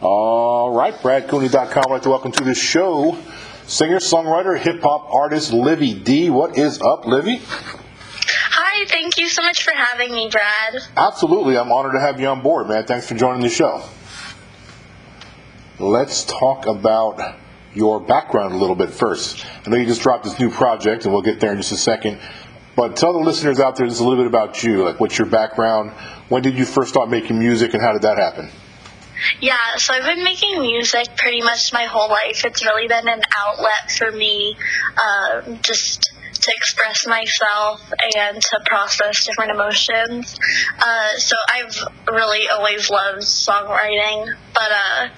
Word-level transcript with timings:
All 0.00 0.72
right, 0.72 0.94
BradCooney.com. 0.94 1.82
I'd 1.86 1.90
like 1.90 2.02
to 2.02 2.10
welcome 2.10 2.30
to 2.30 2.44
the 2.44 2.54
show 2.54 3.18
singer, 3.66 3.98
songwriter, 3.98 4.56
hip 4.56 4.80
hop 4.80 5.12
artist 5.12 5.52
Livvy 5.52 5.92
D. 5.92 6.30
What 6.30 6.56
is 6.56 6.80
up, 6.80 7.04
Livvy? 7.04 7.40
Hi, 7.42 8.86
thank 8.86 9.18
you 9.18 9.28
so 9.28 9.42
much 9.42 9.64
for 9.64 9.72
having 9.74 10.12
me, 10.12 10.28
Brad. 10.30 10.82
Absolutely. 10.96 11.58
I'm 11.58 11.72
honored 11.72 11.94
to 11.94 12.00
have 12.00 12.20
you 12.20 12.28
on 12.28 12.42
board, 12.42 12.68
man. 12.68 12.84
Thanks 12.84 13.08
for 13.08 13.16
joining 13.16 13.42
the 13.42 13.48
show. 13.48 13.82
Let's 15.80 16.24
talk 16.24 16.66
about 16.66 17.36
your 17.74 17.98
background 17.98 18.54
a 18.54 18.56
little 18.56 18.76
bit 18.76 18.90
first. 18.90 19.44
I 19.66 19.70
know 19.70 19.78
you 19.78 19.86
just 19.86 20.02
dropped 20.02 20.22
this 20.22 20.38
new 20.38 20.50
project, 20.50 21.06
and 21.06 21.12
we'll 21.12 21.22
get 21.22 21.40
there 21.40 21.50
in 21.50 21.56
just 21.56 21.72
a 21.72 21.76
second. 21.76 22.20
But 22.76 22.94
tell 22.94 23.12
the 23.14 23.18
listeners 23.18 23.58
out 23.58 23.74
there 23.74 23.88
just 23.88 24.00
a 24.00 24.04
little 24.04 24.18
bit 24.18 24.28
about 24.28 24.62
you. 24.62 24.84
Like, 24.84 25.00
what's 25.00 25.18
your 25.18 25.26
background? 25.26 25.90
When 26.28 26.42
did 26.42 26.56
you 26.56 26.64
first 26.64 26.90
start 26.90 27.10
making 27.10 27.36
music, 27.36 27.74
and 27.74 27.82
how 27.82 27.92
did 27.92 28.02
that 28.02 28.16
happen? 28.16 28.48
Yeah, 29.40 29.56
so 29.76 29.94
I've 29.94 30.04
been 30.04 30.24
making 30.24 30.60
music 30.60 31.16
pretty 31.16 31.42
much 31.42 31.72
my 31.72 31.84
whole 31.84 32.08
life. 32.08 32.44
It's 32.44 32.64
really 32.64 32.88
been 32.88 33.08
an 33.08 33.22
outlet 33.36 33.90
for 33.96 34.10
me, 34.10 34.56
uh, 34.96 35.42
just 35.62 36.12
to 36.40 36.52
express 36.54 37.06
myself 37.06 37.80
and 38.16 38.40
to 38.40 38.60
process 38.66 39.26
different 39.26 39.50
emotions. 39.50 40.38
Uh, 40.78 41.08
so 41.16 41.36
I've 41.52 41.76
really 42.10 42.48
always 42.48 42.88
loved 42.90 43.22
songwriting, 43.22 44.34
but 44.54 44.70
uh, 44.70 45.08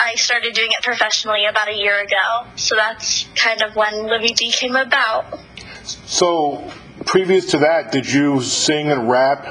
I 0.00 0.14
started 0.14 0.54
doing 0.54 0.70
it 0.70 0.82
professionally 0.82 1.44
about 1.46 1.68
a 1.68 1.76
year 1.76 2.00
ago. 2.00 2.46
So 2.56 2.76
that's 2.76 3.24
kind 3.34 3.62
of 3.62 3.76
when 3.76 4.06
Livvy 4.06 4.32
D 4.32 4.50
came 4.50 4.76
about. 4.76 5.38
So, 5.84 6.70
previous 7.06 7.46
to 7.52 7.58
that, 7.58 7.92
did 7.92 8.10
you 8.10 8.42
sing 8.42 8.90
and 8.90 9.08
rap 9.08 9.46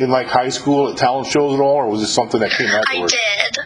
in 0.00 0.10
like 0.10 0.26
high 0.26 0.48
school 0.48 0.90
at 0.90 0.96
talent 0.96 1.26
shows 1.28 1.54
at 1.54 1.60
all, 1.60 1.76
or 1.76 1.88
was 1.88 2.00
this 2.00 2.12
something 2.12 2.40
that 2.40 2.50
came 2.52 2.68
afterwards? 2.68 3.14
I 3.14 3.50
did. 3.50 3.58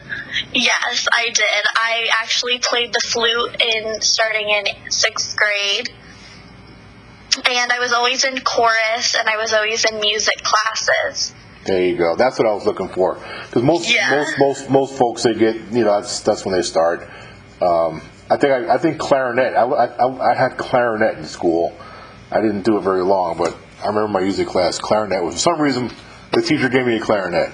Yes, 0.52 1.06
I 1.12 1.26
did. 1.26 1.64
I 1.76 2.08
actually 2.20 2.58
played 2.58 2.92
the 2.92 3.00
flute 3.00 3.56
in 3.62 4.00
starting 4.00 4.50
in 4.50 4.90
sixth 4.90 5.36
grade. 5.36 5.90
And 7.36 7.72
I 7.72 7.78
was 7.80 7.92
always 7.92 8.24
in 8.24 8.38
chorus 8.40 9.16
and 9.18 9.28
I 9.28 9.36
was 9.36 9.52
always 9.52 9.84
in 9.84 9.98
music 9.98 10.36
classes. 10.42 11.34
There 11.66 11.82
you 11.82 11.96
go. 11.96 12.14
That's 12.16 12.38
what 12.38 12.46
I 12.46 12.52
was 12.52 12.64
looking 12.66 12.88
for. 12.88 13.14
Because 13.46 13.62
most, 13.62 13.92
Yeah. 13.92 14.10
most, 14.10 14.38
most, 14.38 14.70
most 14.70 14.98
folks 14.98 15.22
they 15.24 15.34
get, 15.34 15.56
you 15.72 15.84
know, 15.84 16.00
that's 16.00 16.20
that's 16.20 16.44
when 16.44 16.54
they 16.54 16.62
start. 16.62 17.08
Um, 17.60 18.02
I 18.30 18.36
think 18.36 18.52
I, 18.52 18.74
I 18.74 18.78
think 18.78 18.98
clarinet. 18.98 19.54
I, 19.56 19.62
I, 19.64 20.32
I 20.32 20.34
had 20.34 20.56
clarinet 20.56 21.18
in 21.18 21.24
school. 21.24 21.76
I 22.30 22.40
didn't 22.40 22.62
do 22.62 22.76
it 22.76 22.82
very 22.82 23.02
long, 23.02 23.36
but 23.36 23.56
I 23.82 23.88
remember 23.88 24.08
my 24.08 24.20
music 24.20 24.46
class 24.46 24.78
clarinet 24.78 25.22
was 25.24 25.34
for 25.34 25.40
some 25.40 25.60
reason 25.60 25.90
the 26.34 26.42
teacher 26.42 26.68
gave 26.68 26.86
me 26.86 26.96
a 26.96 27.00
clarinet. 27.00 27.52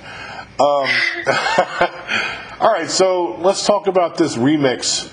Um, 0.59 0.89
all 2.61 2.73
right, 2.73 2.89
so 2.89 3.36
let's 3.41 3.67
talk 3.67 3.86
about 3.86 4.17
this 4.17 4.36
remix. 4.36 5.11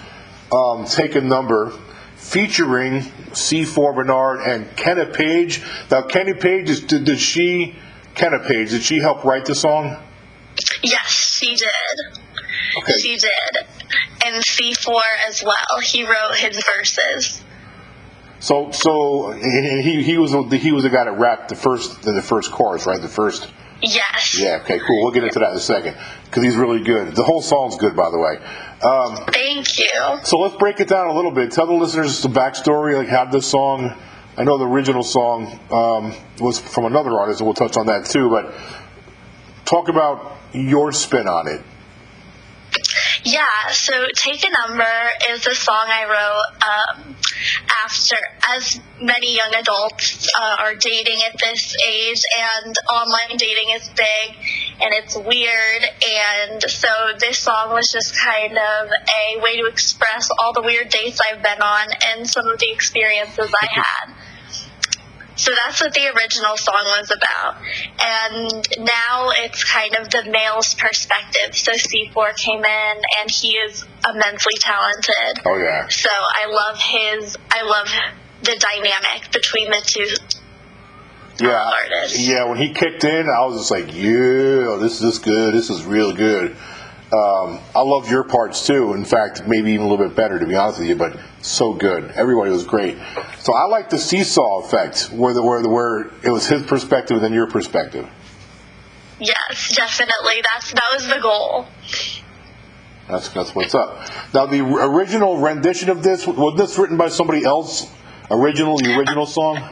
Um, 0.51 0.85
Take 0.85 1.15
a 1.15 1.21
number 1.21 1.71
featuring 2.15 3.01
C4 3.31 3.95
Bernard 3.95 4.41
and 4.41 4.75
Kenna 4.75 5.05
Page. 5.05 5.61
Now, 5.91 6.01
Kenny 6.01 6.33
Page 6.33 6.69
is 6.69 6.81
did, 6.81 7.05
did 7.05 7.19
she 7.19 7.75
Kenna 8.15 8.39
Page 8.39 8.71
did 8.71 8.83
she 8.83 8.99
help 8.99 9.23
write 9.23 9.45
the 9.45 9.55
song? 9.55 9.97
Yes, 10.83 11.07
she 11.07 11.55
did. 11.55 12.21
Okay. 12.77 12.97
She 12.97 13.17
did. 13.17 13.67
And 14.25 14.43
C4 14.43 15.01
as 15.27 15.43
well. 15.43 15.81
He 15.83 16.03
wrote 16.03 16.35
his 16.35 16.61
verses. 16.75 17.43
So 18.39 18.71
so 18.71 19.31
and 19.31 19.81
he 19.83 20.03
he 20.03 20.17
was 20.17 20.31
the, 20.31 20.57
he 20.57 20.71
was 20.71 20.83
the 20.83 20.89
guy 20.89 21.05
that 21.05 21.17
rapped 21.17 21.49
the 21.49 21.55
first 21.55 22.03
the 22.03 22.21
first 22.21 22.51
chorus, 22.51 22.85
right? 22.85 23.01
The 23.01 23.07
first. 23.07 23.51
Yes. 23.81 24.39
Yeah. 24.39 24.59
Okay. 24.63 24.79
Cool. 24.79 25.03
We'll 25.03 25.11
get 25.11 25.23
into 25.23 25.39
that 25.39 25.51
in 25.51 25.57
a 25.57 25.59
second 25.59 25.95
because 26.25 26.43
he's 26.43 26.55
really 26.55 26.83
good. 26.83 27.15
The 27.15 27.23
whole 27.23 27.41
song's 27.41 27.77
good, 27.77 27.95
by 27.95 28.09
the 28.09 28.17
way. 28.17 28.37
Um, 28.81 29.25
Thank 29.31 29.79
you. 29.79 30.19
so 30.23 30.39
let's 30.39 30.55
break 30.55 30.79
it 30.79 30.87
down 30.87 31.07
a 31.07 31.13
little 31.13 31.31
bit. 31.31 31.51
Tell 31.51 31.67
the 31.67 31.73
listeners 31.73 32.21
the 32.21 32.29
backstory, 32.29 32.95
like 32.95 33.07
how 33.07 33.25
this 33.25 33.47
song. 33.47 33.95
I 34.35 34.43
know 34.43 34.59
the 34.59 34.67
original 34.67 35.01
song 35.01 35.59
um, 35.71 36.13
was 36.39 36.59
from 36.59 36.85
another 36.85 37.11
artist, 37.19 37.39
and 37.39 37.47
we'll 37.47 37.55
touch 37.55 37.75
on 37.75 37.87
that 37.87 38.05
too. 38.05 38.29
But 38.29 38.53
talk 39.65 39.89
about 39.89 40.37
your 40.53 40.91
spin 40.91 41.27
on 41.27 41.47
it. 41.47 41.61
Yeah, 43.27 43.71
so 43.71 44.07
Take 44.15 44.41
a 44.45 44.49
Number 44.49 44.95
is 45.31 45.45
a 45.45 45.53
song 45.53 45.83
I 45.85 46.05
wrote 46.05 47.03
um, 47.03 47.15
after, 47.83 48.15
as 48.55 48.79
many 49.01 49.35
young 49.35 49.53
adults 49.53 50.29
uh, 50.39 50.55
are 50.59 50.75
dating 50.75 51.19
at 51.27 51.35
this 51.37 51.75
age, 51.85 52.21
and 52.39 52.73
online 52.89 53.35
dating 53.35 53.75
is 53.75 53.89
big 53.89 54.37
and 54.81 54.93
it's 54.93 55.17
weird. 55.17 55.83
And 56.07 56.63
so 56.71 56.87
this 57.19 57.39
song 57.39 57.73
was 57.73 57.89
just 57.91 58.17
kind 58.17 58.57
of 58.57 58.87
a 58.87 59.41
way 59.41 59.57
to 59.57 59.67
express 59.67 60.29
all 60.39 60.53
the 60.53 60.61
weird 60.61 60.87
dates 60.87 61.19
I've 61.19 61.43
been 61.43 61.61
on 61.61 61.87
and 62.07 62.25
some 62.25 62.47
of 62.47 62.57
the 62.59 62.71
experiences 62.71 63.53
I 63.61 63.67
had. 63.73 64.15
So 65.37 65.51
that's 65.63 65.79
what 65.79 65.93
the 65.93 66.07
original 66.07 66.57
song 66.57 66.81
was 66.83 67.11
about. 67.11 67.57
And 68.03 68.67
now 68.79 69.29
it's 69.37 69.63
kind 69.63 69.95
of 69.95 70.09
the 70.09 70.23
male's 70.29 70.73
perspective. 70.73 71.55
So 71.55 71.73
C4 71.73 72.35
came 72.35 72.65
in 72.65 72.97
and 73.21 73.29
he 73.29 73.53
is 73.53 73.85
immensely 74.07 74.55
talented. 74.59 75.41
Oh 75.45 75.57
yeah. 75.57 75.87
So 75.89 76.09
I 76.09 76.47
love 76.49 76.79
his, 76.79 77.37
I 77.51 77.61
love 77.63 77.87
the 78.41 78.57
dynamic 78.59 79.31
between 79.31 79.69
the 79.69 79.81
two. 79.85 80.07
Yeah, 81.39 81.71
artist. 81.71 82.17
yeah. 82.19 82.45
When 82.45 82.57
he 82.57 82.73
kicked 82.73 83.03
in, 83.03 83.29
I 83.29 83.45
was 83.45 83.59
just 83.59 83.69
like, 83.69 83.93
"Yeah, 83.93 84.77
this 84.81 85.01
is 85.03 85.19
good. 85.19 85.53
This 85.53 85.69
is 85.69 85.83
real 85.85 86.11
good." 86.11 86.55
Um, 87.13 87.59
I 87.73 87.81
loved 87.81 88.11
your 88.11 88.25
parts 88.25 88.67
too. 88.67 88.93
In 88.93 89.05
fact, 89.05 89.47
maybe 89.47 89.71
even 89.71 89.85
a 89.85 89.89
little 89.89 90.05
bit 90.07 90.15
better, 90.15 90.39
to 90.39 90.45
be 90.45 90.55
honest 90.55 90.79
with 90.79 90.89
you. 90.89 90.95
But 90.95 91.17
so 91.41 91.73
good. 91.73 92.11
Everybody 92.11 92.51
was 92.51 92.65
great. 92.65 92.97
So 93.39 93.53
I 93.53 93.63
like 93.65 93.89
the 93.89 93.97
seesaw 93.97 94.59
effect, 94.65 95.09
where 95.13 95.33
the 95.33 95.41
where 95.41 95.61
the 95.61 95.69
where 95.69 96.07
it 96.23 96.31
was 96.31 96.47
his 96.47 96.63
perspective 96.63 97.15
and 97.17 97.23
then 97.23 97.33
your 97.33 97.47
perspective. 97.47 98.07
Yes, 99.19 99.73
definitely. 99.75 100.43
That's, 100.53 100.71
that 100.73 100.89
was 100.93 101.07
the 101.07 101.19
goal. 101.19 101.65
That's 103.07 103.29
that's 103.29 103.55
what's 103.55 103.73
up. 103.73 104.01
Now, 104.33 104.45
the 104.45 104.59
original 104.61 105.37
rendition 105.37 105.89
of 105.89 106.03
this 106.03 106.27
was 106.27 106.57
this 106.57 106.77
written 106.77 106.97
by 106.97 107.07
somebody 107.07 107.45
else. 107.45 107.89
Original, 108.29 108.77
the 108.77 108.95
original 108.97 109.25
song. 109.25 109.63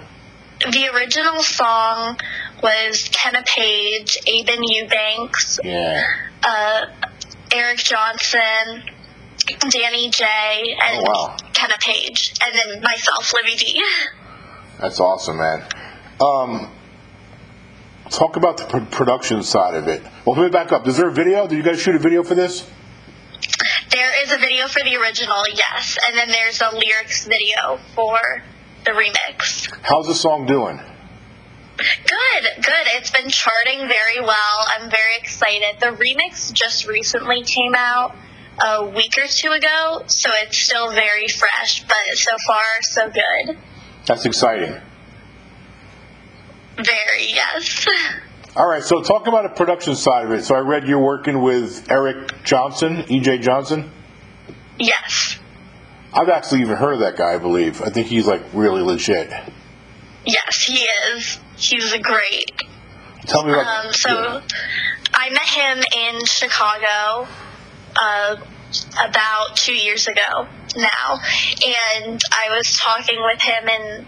The 0.61 0.87
original 0.95 1.43
song 1.43 2.17
was 2.63 3.09
Kenna 3.11 3.43
Page, 3.45 4.17
Aben 4.25 4.63
Eubanks, 4.63 5.59
Yeah. 5.63 6.01
uh, 6.41 6.85
Eric 7.55 7.77
Johnson, 7.77 8.83
Danny 9.69 10.09
J, 10.09 10.25
and 10.25 10.99
Oh, 10.99 11.03
wow. 11.29 11.37
Kenna 11.53 11.75
Page, 11.81 12.33
and 12.45 12.53
then 12.53 12.81
myself, 12.81 13.31
Livvy 13.33 13.55
D. 13.57 13.83
That's 14.79 14.99
awesome, 14.99 15.37
man. 15.37 15.63
Um, 16.19 16.69
talk 18.09 18.35
about 18.35 18.57
the 18.57 18.65
pr- 18.65 18.95
production 18.95 19.41
side 19.41 19.75
of 19.75 19.87
it. 19.87 20.01
Well, 20.25 20.35
let 20.35 20.43
me 20.43 20.49
back 20.49 20.71
up. 20.73 20.85
Is 20.87 20.97
there 20.97 21.07
a 21.07 21.13
video? 21.13 21.47
Did 21.47 21.55
you 21.57 21.63
guys 21.63 21.81
shoot 21.81 21.95
a 21.95 21.99
video 21.99 22.23
for 22.23 22.35
this? 22.35 22.69
There 23.89 24.23
is 24.25 24.33
a 24.33 24.37
video 24.37 24.67
for 24.67 24.81
the 24.83 24.97
original, 24.97 25.43
yes, 25.53 25.97
and 26.05 26.17
then 26.17 26.27
there's 26.29 26.59
a 26.61 26.71
lyrics 26.75 27.25
video 27.25 27.79
for 27.95 28.19
the 28.83 28.91
remix. 28.91 29.69
How's 29.81 30.07
the 30.07 30.15
song 30.15 30.45
doing? 30.45 30.81
Good, 31.77 32.63
good. 32.63 32.85
It's 32.95 33.11
been 33.11 33.29
charting 33.29 33.87
very 33.87 34.21
well. 34.21 34.67
I'm 34.75 34.89
very 34.89 35.17
excited. 35.17 35.79
The 35.79 35.87
remix 35.87 36.53
just 36.53 36.87
recently 36.87 37.43
came 37.43 37.75
out 37.75 38.15
a 38.63 38.85
week 38.85 39.17
or 39.17 39.27
two 39.27 39.51
ago, 39.51 40.03
so 40.07 40.29
it's 40.41 40.57
still 40.57 40.91
very 40.91 41.27
fresh, 41.27 41.83
but 41.83 41.97
so 42.13 42.31
far, 42.47 42.81
so 42.81 43.09
good. 43.09 43.57
That's 44.05 44.25
exciting. 44.25 44.79
Very, 46.77 47.27
yes. 47.27 47.87
All 48.55 48.67
right, 48.67 48.83
so 48.83 49.01
talk 49.01 49.27
about 49.27 49.43
the 49.43 49.49
production 49.49 49.95
side 49.95 50.25
of 50.25 50.31
it. 50.31 50.45
So 50.45 50.55
I 50.55 50.59
read 50.59 50.87
you're 50.87 50.99
working 50.99 51.41
with 51.41 51.91
Eric 51.91 52.43
Johnson, 52.45 53.03
EJ 53.03 53.41
Johnson. 53.41 53.91
Yes. 54.79 55.37
I've 56.13 56.29
actually 56.29 56.61
even 56.61 56.77
heard 56.77 56.93
of 56.93 56.99
that 57.01 57.17
guy. 57.17 57.33
I 57.33 57.37
believe. 57.37 57.81
I 57.81 57.89
think 57.89 58.07
he's 58.07 58.27
like 58.27 58.41
really 58.53 58.81
legit. 58.81 59.29
Yes, 60.25 60.63
he 60.63 60.87
is. 61.13 61.39
He's 61.57 61.95
great. 61.97 62.51
Tell 63.27 63.43
me 63.43 63.53
about. 63.53 63.85
Um, 63.85 63.93
so 63.93 64.41
I 65.13 65.29
met 65.29 65.47
him 65.47 65.83
in 65.97 66.25
Chicago 66.25 67.27
uh, 67.99 68.35
about 69.03 69.55
two 69.55 69.73
years 69.73 70.07
ago 70.07 70.47
now, 70.75 71.19
and 71.65 72.19
I 72.31 72.55
was 72.55 72.79
talking 72.81 73.19
with 73.21 73.41
him, 73.41 73.67
and 73.67 74.05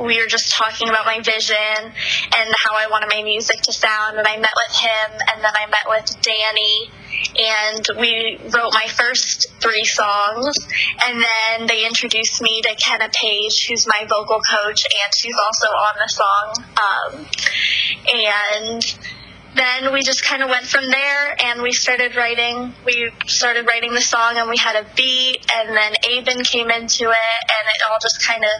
we 0.00 0.20
were 0.20 0.28
just 0.28 0.52
talking 0.52 0.88
about 0.88 1.06
my 1.06 1.20
vision 1.20 1.56
and 1.84 2.54
how 2.64 2.74
I 2.76 2.86
wanted 2.90 3.10
my 3.12 3.22
music 3.22 3.60
to 3.62 3.72
sound. 3.72 4.18
And 4.18 4.26
I 4.26 4.36
met 4.36 4.52
with 4.56 4.76
him, 4.76 5.10
and 5.32 5.44
then 5.44 5.52
I 5.54 5.66
met 5.66 5.86
with 5.86 6.16
Danny, 6.22 6.90
and 7.38 7.86
we 7.98 8.38
wrote 8.54 8.72
my 8.72 8.86
first 8.88 9.46
three 9.60 9.84
songs. 9.84 10.56
And 11.06 11.22
then 11.22 11.66
they 11.66 11.86
introduced 11.86 12.40
me 12.42 12.62
to 12.62 12.74
Kenna 12.76 13.08
Page, 13.12 13.66
who's 13.68 13.86
my 13.86 14.06
vocal 14.08 14.40
coach, 14.40 14.84
and 14.84 15.14
she's 15.14 15.36
also 15.36 15.68
on 15.68 15.94
the 15.98 16.08
song. 16.08 16.64
Um, 16.82 17.26
and 18.12 18.98
then 19.54 19.92
we 19.92 20.02
just 20.02 20.24
kind 20.24 20.42
of 20.42 20.48
went 20.48 20.64
from 20.64 20.88
there 20.88 21.36
and 21.44 21.60
we 21.60 21.72
started 21.72 22.16
writing. 22.16 22.72
We 22.86 23.10
started 23.26 23.66
writing 23.66 23.92
the 23.92 24.00
song 24.00 24.36
and 24.36 24.48
we 24.48 24.56
had 24.56 24.76
a 24.76 24.86
beat 24.96 25.46
and 25.54 25.76
then 25.76 25.92
Aben 26.10 26.42
came 26.42 26.70
into 26.70 27.04
it 27.04 27.40
and 27.44 27.68
it 27.68 27.82
all 27.90 27.98
just 28.00 28.26
kind 28.26 28.44
of 28.44 28.50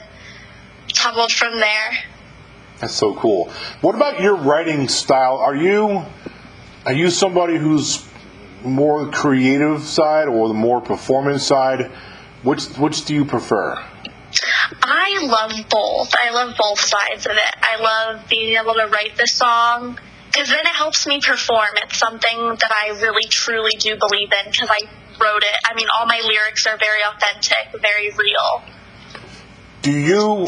tumbled 0.92 1.32
from 1.32 1.58
there. 1.58 1.98
That's 2.78 2.94
so 2.94 3.14
cool. 3.14 3.50
What 3.80 3.94
about 3.94 4.20
your 4.20 4.36
writing 4.36 4.88
style? 4.88 5.36
Are 5.36 5.54
you 5.54 6.04
are 6.84 6.92
you 6.92 7.10
somebody 7.10 7.56
who's 7.56 8.04
more 8.64 9.10
creative 9.10 9.82
side 9.82 10.28
or 10.28 10.48
the 10.48 10.54
more 10.54 10.80
performance 10.80 11.46
side? 11.46 11.90
Which 12.42 12.66
which 12.78 13.04
do 13.04 13.14
you 13.14 13.24
prefer? 13.24 13.82
I 14.82 15.18
love 15.22 15.52
both. 15.68 16.14
I 16.18 16.30
love 16.30 16.56
both 16.58 16.80
sides 16.80 17.26
of 17.26 17.32
it. 17.32 17.54
I 17.62 17.80
love 17.80 18.28
being 18.28 18.56
able 18.56 18.74
to 18.74 18.86
write 18.86 19.16
the 19.16 19.26
song 19.26 19.98
because 20.26 20.48
then 20.48 20.60
it 20.60 20.74
helps 20.74 21.06
me 21.06 21.20
perform. 21.20 21.68
It's 21.84 21.98
something 21.98 22.38
that 22.38 22.72
I 22.72 22.98
really 23.00 23.28
truly 23.28 23.72
do 23.78 23.96
believe 23.96 24.30
in 24.32 24.50
because 24.50 24.70
I 24.70 24.88
wrote 25.20 25.42
it. 25.42 25.56
I 25.68 25.74
mean, 25.74 25.86
all 25.96 26.06
my 26.06 26.20
lyrics 26.24 26.66
are 26.66 26.78
very 26.78 27.00
authentic, 27.06 27.80
very 27.80 28.10
real. 28.10 28.62
Do 29.82 29.92
you 29.92 30.46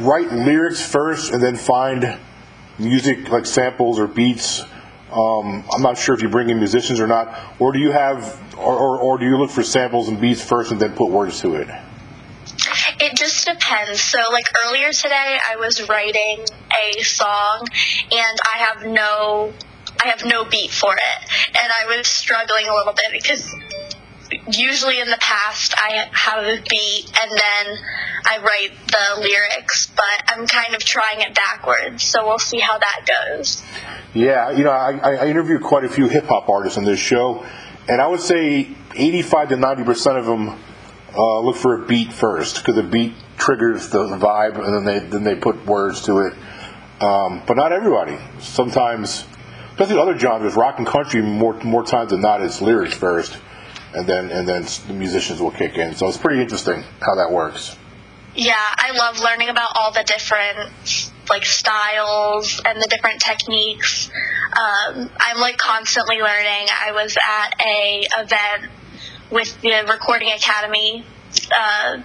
write 0.00 0.32
lyrics 0.32 0.84
first 0.84 1.32
and 1.32 1.42
then 1.42 1.56
find 1.56 2.18
music 2.78 3.30
like 3.30 3.46
samples 3.46 3.98
or 3.98 4.06
beats? 4.06 4.62
Um, 5.12 5.64
I'm 5.72 5.82
not 5.82 5.96
sure 5.96 6.14
if 6.14 6.22
you 6.22 6.28
bring 6.28 6.50
in 6.50 6.58
musicians 6.58 7.00
or 7.00 7.06
not, 7.06 7.38
or 7.60 7.72
do 7.72 7.78
you 7.78 7.92
have, 7.92 8.40
or, 8.58 8.76
or, 8.76 8.98
or 8.98 9.18
do 9.18 9.26
you 9.26 9.36
look 9.36 9.50
for 9.50 9.62
samples 9.62 10.08
and 10.08 10.20
beats 10.20 10.42
first 10.42 10.72
and 10.72 10.80
then 10.80 10.92
put 10.92 11.10
words 11.10 11.40
to 11.42 11.54
it? 11.54 11.68
It 13.00 13.16
just 13.16 13.46
depends. 13.46 14.00
So, 14.00 14.18
like 14.32 14.46
earlier 14.66 14.90
today, 14.92 15.38
I 15.48 15.56
was 15.56 15.88
writing 15.88 16.44
a 16.94 17.02
song, 17.02 17.66
and 18.10 18.38
I 18.54 18.58
have 18.58 18.86
no, 18.86 19.52
I 20.02 20.08
have 20.08 20.24
no 20.24 20.44
beat 20.44 20.70
for 20.70 20.94
it, 20.94 21.30
and 21.62 21.72
I 21.80 21.96
was 21.96 22.06
struggling 22.06 22.66
a 22.66 22.74
little 22.74 22.92
bit 22.92 23.12
because 23.12 23.54
usually 24.48 25.00
in 25.00 25.08
the 25.08 25.18
past 25.20 25.74
I 25.76 26.08
have 26.12 26.44
a 26.44 26.62
beat 26.68 27.12
and 27.22 27.30
then 27.30 27.78
I 28.26 28.38
write 28.38 28.72
the 28.86 29.20
lyrics, 29.20 29.86
but 29.94 30.04
I'm 30.28 30.46
kind 30.46 30.74
of 30.74 30.84
trying 30.84 31.20
it 31.20 31.34
backwards, 31.34 32.02
so 32.02 32.26
we'll 32.26 32.38
see 32.38 32.58
how 32.58 32.78
that 32.78 33.00
goes. 33.06 33.62
Yeah, 34.14 34.50
you 34.50 34.64
know, 34.64 34.70
I, 34.70 34.92
I 34.92 35.26
interviewed 35.26 35.62
quite 35.62 35.84
a 35.84 35.88
few 35.88 36.08
hip 36.08 36.24
hop 36.26 36.48
artists 36.48 36.78
on 36.78 36.84
this 36.84 36.98
show, 36.98 37.44
and 37.88 38.00
I 38.00 38.06
would 38.06 38.20
say 38.20 38.68
85 38.94 39.50
to 39.50 39.56
90 39.56 39.84
percent 39.84 40.18
of 40.18 40.26
them 40.26 40.58
uh, 41.16 41.40
look 41.40 41.56
for 41.56 41.82
a 41.82 41.86
beat 41.86 42.12
first 42.12 42.56
because 42.56 42.76
the 42.76 42.82
beat 42.82 43.14
triggers 43.36 43.88
the 43.90 43.98
vibe, 43.98 44.56
and 44.56 44.74
then 44.74 44.84
they 44.84 45.06
then 45.06 45.24
they 45.24 45.34
put 45.34 45.64
words 45.66 46.02
to 46.02 46.20
it. 46.20 46.34
Um, 47.00 47.42
but 47.46 47.56
not 47.56 47.72
everybody. 47.72 48.16
Sometimes, 48.38 49.26
especially 49.72 49.98
other 49.98 50.18
genres, 50.18 50.54
rock 50.54 50.78
and 50.78 50.86
country, 50.86 51.20
more 51.22 51.54
more 51.62 51.84
times 51.84 52.10
than 52.10 52.20
not, 52.20 52.40
it's 52.40 52.62
lyrics 52.62 52.94
first, 52.94 53.38
and 53.94 54.06
then 54.06 54.30
and 54.30 54.46
then 54.48 54.62
the 54.86 54.92
musicians 54.94 55.40
will 55.40 55.50
kick 55.50 55.76
in. 55.78 55.94
So 55.94 56.08
it's 56.08 56.16
pretty 56.18 56.40
interesting 56.42 56.82
how 57.00 57.14
that 57.16 57.30
works. 57.30 57.76
Yeah, 58.36 58.54
I 58.58 58.90
love 58.96 59.20
learning 59.20 59.48
about 59.48 59.70
all 59.76 59.92
the 59.92 60.02
different 60.02 60.70
like 61.30 61.44
styles 61.46 62.60
and 62.64 62.80
the 62.82 62.86
different 62.88 63.20
techniques. 63.20 64.10
Um, 64.48 65.08
I'm 65.20 65.38
like 65.40 65.56
constantly 65.56 66.16
learning. 66.16 66.66
I 66.70 66.92
was 66.92 67.16
at 67.16 67.54
a 67.64 68.02
event 68.18 68.72
with 69.30 69.60
the 69.62 69.84
Recording 69.88 70.30
Academy 70.32 71.04
uh, 71.56 72.02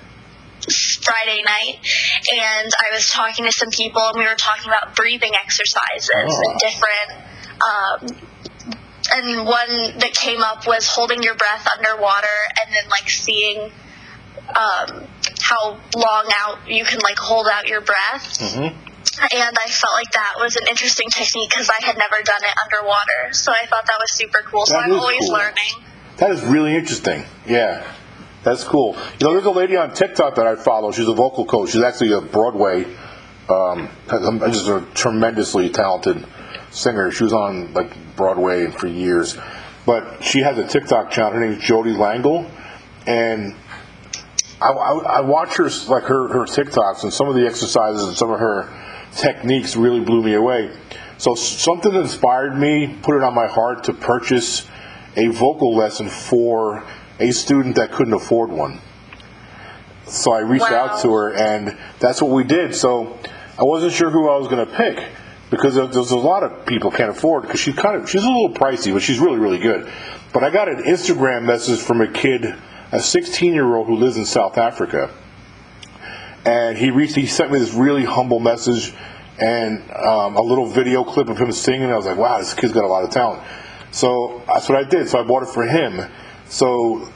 Friday 1.02 1.42
night, 1.46 1.80
and 2.34 2.72
I 2.90 2.94
was 2.94 3.10
talking 3.10 3.46
to 3.46 3.52
some 3.52 3.70
people, 3.72 4.02
and 4.10 4.18
we 4.18 4.26
were 4.26 4.36
talking 4.36 4.66
about 4.68 4.96
breathing 4.96 5.32
exercises 5.36 6.10
Oh. 6.16 6.20
and 6.22 6.60
different. 6.60 7.26
Um, 7.62 8.28
and 9.14 9.46
one 9.46 10.00
that 10.00 10.14
came 10.14 10.42
up 10.42 10.68
was 10.68 10.88
holding 10.88 11.24
your 11.24 11.36
breath 11.36 11.68
underwater, 11.78 12.38
and 12.64 12.74
then 12.74 12.90
like 12.90 13.10
seeing 13.10 13.72
um, 14.50 15.08
how 15.40 15.78
long 15.96 16.32
out 16.38 16.60
you 16.68 16.84
can 16.86 17.00
like 17.00 17.18
hold 17.18 17.48
out 17.48 17.68
your 17.68 17.82
breath. 17.82 18.40
Mm-hmm. 18.40 18.86
And 19.22 19.58
I 19.58 19.70
felt 19.70 19.94
like 19.94 20.12
that 20.14 20.36
was 20.40 20.56
an 20.56 20.68
interesting 20.70 21.10
technique 21.10 21.50
because 21.50 21.70
I 21.70 21.86
had 21.86 21.98
never 21.98 22.16
done 22.24 22.42
it 22.42 22.56
underwater. 22.64 23.34
So 23.34 23.52
I 23.52 23.66
thought 23.68 23.86
that 23.86 23.98
was 24.00 24.12
super 24.14 24.42
cool. 24.46 24.66
So 24.66 24.78
I'm 24.78 24.94
always 24.94 25.20
cool. 25.20 25.34
learning. 25.34 25.86
That 26.18 26.32
is 26.32 26.42
really 26.44 26.76
interesting. 26.76 27.26
Yeah, 27.46 27.86
that's 28.44 28.64
cool. 28.64 28.96
You 29.20 29.28
know, 29.28 29.34
there's 29.34 29.46
a 29.46 29.52
lady 29.52 29.78
on 29.78 29.94
TikTok 29.94 30.36
that 30.36 30.48
I 30.48 30.56
follow. 30.56 30.92
She's 30.92 31.08
a 31.08 31.14
vocal 31.14 31.46
coach. 31.46 31.72
She's 31.72 31.84
actually 31.84 32.14
a 32.14 32.22
Broadway, 32.22 32.86
um, 33.50 33.90
just 34.08 34.68
a 34.68 34.86
tremendously 34.94 35.70
talented 35.70 36.26
singer. 36.72 37.12
She 37.12 37.24
was 37.24 37.34
on 37.34 37.74
like 37.74 37.92
Broadway 38.16 38.68
for 38.72 38.88
years, 38.88 39.38
but 39.86 40.24
she 40.24 40.42
has 40.42 40.58
a 40.58 40.68
TikTok 40.68 41.12
channel. 41.12 41.32
Her 41.34 41.40
name 41.40 41.54
is 41.54 41.64
Jodie 41.64 41.96
Langel, 41.96 42.50
and 43.08 43.56
I, 44.62 44.70
I, 44.70 45.18
I 45.18 45.22
watch 45.22 45.56
her 45.58 45.70
like 45.88 46.04
her 46.04 46.28
her 46.30 46.46
TikToks 46.46 47.04
and 47.04 47.14
some 47.14 47.28
of 47.28 47.36
the 47.36 47.46
exercises 47.46 48.04
and 48.08 48.16
some 48.16 48.32
of 48.32 48.40
her 48.40 48.70
techniques 49.16 49.76
really 49.76 50.02
blew 50.02 50.22
me 50.22 50.34
away. 50.34 50.72
So 51.18 51.36
something 51.36 51.94
inspired 51.94 52.58
me, 52.58 52.96
put 53.02 53.18
it 53.18 53.24
on 53.24 53.34
my 53.36 53.48
heart 53.48 53.84
to 53.86 53.94
purchase 53.94 54.66
a 55.18 55.28
vocal 55.28 55.76
lesson 55.76 56.08
for 56.10 56.86
a 57.20 57.32
student 57.32 57.76
that 57.76 57.92
couldn't 57.92 58.14
afford 58.14 58.52
one. 58.52 58.80
So 60.06 60.32
I 60.32 60.40
reached 60.40 60.72
Wow. 60.72 60.88
out 60.88 61.02
to 61.02 61.12
her, 61.12 61.34
and 61.34 61.78
that's 62.00 62.22
what 62.22 62.32
we 62.32 62.44
did. 62.44 62.74
So 62.74 63.18
I 63.60 63.64
wasn't 63.64 63.92
sure 63.92 64.10
who 64.10 64.30
I 64.30 64.38
was 64.38 64.48
going 64.48 64.66
to 64.66 64.74
pick 64.74 65.04
because 65.50 65.76
there's 65.76 66.12
a 66.12 66.18
lot 66.18 66.44
of 66.44 66.66
people 66.66 66.92
can't 66.92 67.10
afford 67.10 67.44
because 67.44 67.60
she's 67.60 67.76
kind 67.76 68.02
of 68.02 68.10
she's 68.10 68.24
a 68.24 68.28
little 68.28 68.54
pricey, 68.54 68.94
but 68.94 69.02
she's 69.02 69.20
really 69.20 69.40
really 69.40 69.58
good. 69.58 69.92
But 70.34 70.44
I 70.44 70.50
got 70.50 70.70
an 70.70 70.84
Instagram 70.84 71.44
message 71.44 71.80
from 71.80 72.02
a 72.02 72.08
kid, 72.12 72.46
a 72.92 73.00
16 73.00 73.54
year 73.54 73.76
old 73.76 73.88
who 73.88 73.96
lives 73.96 74.18
in 74.18 74.26
South 74.26 74.58
Africa, 74.58 75.10
and 76.46 76.78
he 76.78 76.92
reached 76.92 77.16
he 77.16 77.26
sent 77.26 77.52
me 77.52 77.60
this 77.60 77.74
really 77.74 78.06
humble 78.06 78.40
message 78.40 78.94
and 79.40 79.90
um, 79.92 80.36
a 80.36 80.42
little 80.42 80.66
video 80.66 81.04
clip 81.04 81.30
of 81.30 81.38
him 81.38 81.52
singing. 81.52 81.90
I 81.90 81.96
was 81.96 82.06
like, 82.06 82.18
wow, 82.18 82.38
this 82.40 82.54
kid's 82.54 82.74
got 82.74 82.84
a 82.84 82.88
lot 82.88 83.04
of 83.04 83.10
talent. 83.10 83.42
So 83.92 84.44
that's 84.48 84.70
what 84.70 84.78
I 84.78 84.88
did. 84.88 85.10
So 85.10 85.20
I 85.20 85.24
bought 85.24 85.44
it 85.44 85.50
for 85.50 85.66
him. 85.66 86.02
So 86.48 87.10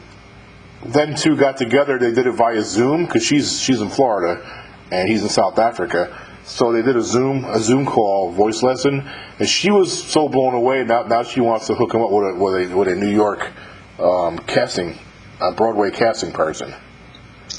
them 0.86 1.16
two 1.16 1.36
got 1.36 1.58
together. 1.58 2.00
They 2.00 2.14
did 2.14 2.28
it 2.28 2.32
via 2.32 2.62
Zoom 2.64 3.06
because 3.06 3.24
she's 3.24 3.60
she's 3.60 3.82
in 3.82 3.90
Florida 3.90 4.66
and 4.92 5.08
he's 5.08 5.24
in 5.24 5.30
South 5.30 5.60
Africa. 5.60 6.18
So 6.46 6.72
they 6.74 6.82
did 6.82 6.96
a 6.98 7.02
Zoom 7.02 7.46
a 7.46 7.60
Zoom 7.60 7.86
call 7.86 8.32
voice 8.32 8.62
lesson, 8.64 9.10
and 9.40 9.48
she 9.48 9.72
was 9.72 10.04
so 10.04 10.28
blown 10.28 10.54
away. 10.54 10.84
Now 10.84 11.04
now 11.04 11.24
she 11.24 11.40
wants 11.42 11.68
to 11.68 11.76
hook 11.76 11.94
him 11.94 12.02
up 12.02 12.12
with 12.12 12.36
a 12.36 12.36
with 12.36 12.72
a, 12.72 12.76
with 12.78 12.88
a 12.90 12.96
New 12.96 13.10
York 13.10 13.50
um, 14.00 14.38
casting, 14.40 14.98
a 15.40 15.52
Broadway 15.54 15.90
casting 15.92 16.32
person. 16.34 16.74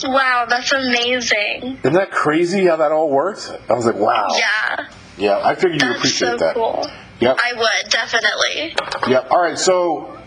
Wow, 0.02 0.46
that's 0.48 0.72
amazing. 0.72 1.78
Isn't 1.82 1.92
that 1.94 2.10
crazy 2.10 2.66
how 2.66 2.76
that 2.76 2.92
all 2.92 3.08
works? 3.10 3.50
I 3.70 3.72
was 3.72 3.86
like, 3.86 3.94
wow. 3.94 4.26
Yeah, 4.36 4.86
Yeah, 5.16 5.40
I 5.42 5.54
figured 5.54 5.80
you 5.80 5.88
that's 5.88 5.92
so 5.94 5.98
appreciate 5.98 6.38
that. 6.40 6.54
cool. 6.56 6.84
Yep. 7.20 7.38
I 7.42 7.52
would 7.56 7.90
definitely. 7.90 8.74
Yep. 9.08 9.30
All 9.30 9.40
right. 9.40 9.56
So, 9.56 10.18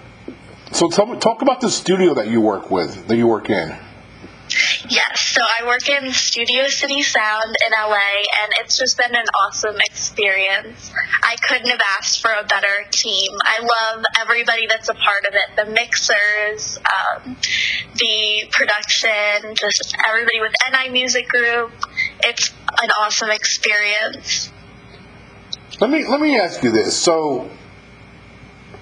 so 0.72 0.90
tell 0.90 1.06
me, 1.06 1.20
talk 1.20 1.42
about 1.42 1.60
the 1.60 1.70
studio 1.70 2.14
that 2.14 2.28
you 2.30 2.40
work 2.40 2.72
with, 2.72 3.08
that 3.10 3.18
you 3.18 3.28
work 3.28 3.50
in. 3.50 3.76
Yes, 4.90 5.22
so 5.22 5.42
I 5.42 5.66
work 5.66 5.88
in 5.90 6.12
Studio 6.14 6.68
City 6.68 7.02
Sound 7.02 7.56
in 7.66 7.72
LA, 7.72 7.98
and 7.98 8.54
it's 8.60 8.78
just 8.78 8.98
been 8.98 9.16
an 9.16 9.26
awesome 9.46 9.76
experience. 9.80 10.92
I 11.24 11.36
couldn't 11.36 11.68
have 11.68 11.82
asked 11.98 12.22
for 12.22 12.32
a 12.32 12.44
better 12.46 12.86
team. 12.92 13.32
I 13.44 13.60
love 13.60 14.06
everybody 14.20 14.68
that's 14.68 14.90
a 14.90 14.94
part 14.94 15.26
of 15.28 15.34
it 15.34 15.56
the 15.56 15.72
mixers, 15.72 16.78
um, 16.78 17.36
the 17.96 18.48
production, 18.52 19.56
just 19.56 19.96
everybody 20.08 20.40
with 20.40 20.54
NI 20.72 20.90
Music 20.90 21.28
Group. 21.28 21.72
It's 22.24 22.52
an 22.82 22.90
awesome 23.00 23.30
experience. 23.30 24.52
Let 25.80 25.90
me 25.90 26.06
let 26.06 26.20
me 26.20 26.40
ask 26.40 26.64
you 26.64 26.72
this. 26.72 26.98
So, 26.98 27.50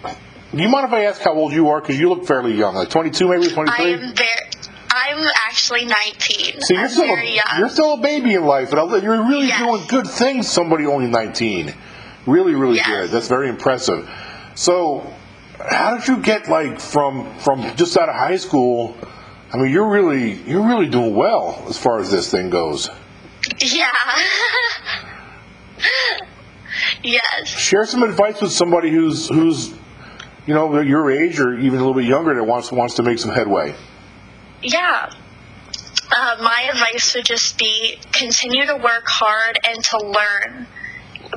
do 0.04 0.62
you 0.62 0.70
mind 0.70 0.88
if 0.88 0.94
I 0.94 1.06
ask 1.06 1.22
how 1.22 1.34
old 1.34 1.52
you 1.54 1.70
are? 1.70 1.82
Because 1.82 2.00
you 2.00 2.10
look 2.10 2.26
fairly 2.26 2.54
young, 2.54 2.76
like 2.76 2.90
22, 2.90 3.28
maybe 3.28 3.48
I 3.48 3.50
23. 3.50 3.94
am 3.94 4.16
very. 4.16 4.28
I'm 4.98 5.28
actually 5.48 5.86
19. 5.86 6.62
So 6.62 6.74
you're 6.74 6.84
I'm 6.84 6.90
still 6.90 7.04
a, 7.16 7.24
young. 7.26 7.44
you're 7.60 7.70
still 7.70 7.94
a 7.96 7.98
baby 7.98 8.34
in 8.36 8.46
life, 8.46 8.74
I'll- 8.74 8.98
you're 9.04 9.28
really 9.28 9.48
Yes. 9.48 9.60
doing 9.60 9.84
good 9.88 10.08
things. 10.08 10.48
Somebody 10.48 10.86
only 10.86 11.08
19, 11.08 11.74
really, 12.26 12.56
really 12.56 12.78
Yes. 12.78 12.88
good. 12.88 13.10
That's 13.12 13.28
very 13.28 13.50
impressive. 13.50 14.10
So, 14.56 15.06
how 15.70 15.98
did 15.98 16.08
you 16.08 16.18
get 16.18 16.48
like 16.48 16.80
from 16.80 17.28
from 17.40 17.76
just 17.76 17.98
out 17.98 18.08
of 18.08 18.16
high 18.16 18.38
school? 18.38 18.96
I 19.54 19.58
mean, 19.58 19.72
you're 19.72 19.90
really 19.90 20.40
you're 20.48 20.66
really 20.66 20.88
doing 20.88 21.14
well 21.14 21.62
as 21.68 21.78
far 21.78 22.00
as 22.00 22.10
this 22.10 22.32
thing 22.32 22.50
goes. 22.50 22.90
Yeah. 23.60 23.88
yes. 27.04 27.48
Share 27.48 27.86
some 27.86 28.04
advice 28.04 28.42
with 28.42 28.52
somebody 28.52 28.92
who's 28.92 29.28
who's 29.28 29.74
you 30.48 30.54
know 30.54 30.80
your 30.80 31.12
age 31.12 31.40
or 31.40 31.54
even 31.58 31.80
a 31.80 31.84
little 31.84 31.94
bit 31.94 32.06
younger 32.06 32.34
that 32.34 32.44
wants 32.44 32.72
wants 32.72 32.96
to 32.96 33.04
make 33.04 33.20
some 33.20 33.32
headway. 33.32 33.76
Yeah. 34.66 35.10
Uh, 36.12 36.38
my 36.42 36.70
advice 36.72 37.16
would 37.16 37.26
just 37.26 37.58
be 37.58 37.98
continue 38.12 38.66
to 38.66 38.76
work 38.76 39.08
hard 39.08 39.60
and 39.68 39.84
to 39.84 39.98
learn. 39.98 40.68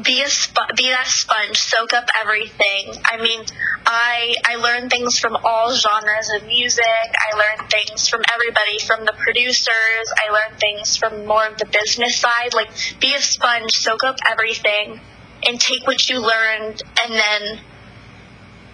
be 0.05 0.23
a 0.23 0.29
sp- 0.31 0.75
be 0.77 0.91
that 0.91 1.07
sponge, 1.09 1.59
soak 1.59 1.93
up 1.95 2.09
everything. 2.23 2.95
I 3.05 3.17
mean, 3.23 3.43
I 3.87 4.35
I 4.47 4.57
learn 4.57 4.91
things 4.91 5.19
from 5.19 5.37
all 5.45 5.75
genres 5.75 6.31
of 6.37 6.47
music. 6.47 6.85
I 6.87 7.37
learn 7.37 7.69
things 7.69 8.09
from 8.09 8.23
everybody, 8.35 8.79
from 8.87 9.05
the 9.07 9.15
producers. 9.19 10.07
I 10.27 10.31
learn 10.33 10.59
things 10.59 10.97
from 10.97 11.27
more 11.27 11.47
of 11.47 11.59
the 11.59 11.67
business 11.67 12.17
side. 12.19 12.55
Like, 12.55 12.71
be 13.01 13.15
a 13.15 13.21
sponge, 13.23 13.73
soak 13.73 14.05
up 14.05 14.17
everything, 14.31 15.01
and 15.47 15.61
take 15.61 15.87
what 15.87 16.09
you 16.09 16.21
learned, 16.21 16.83
and 17.05 17.13
then 17.15 17.61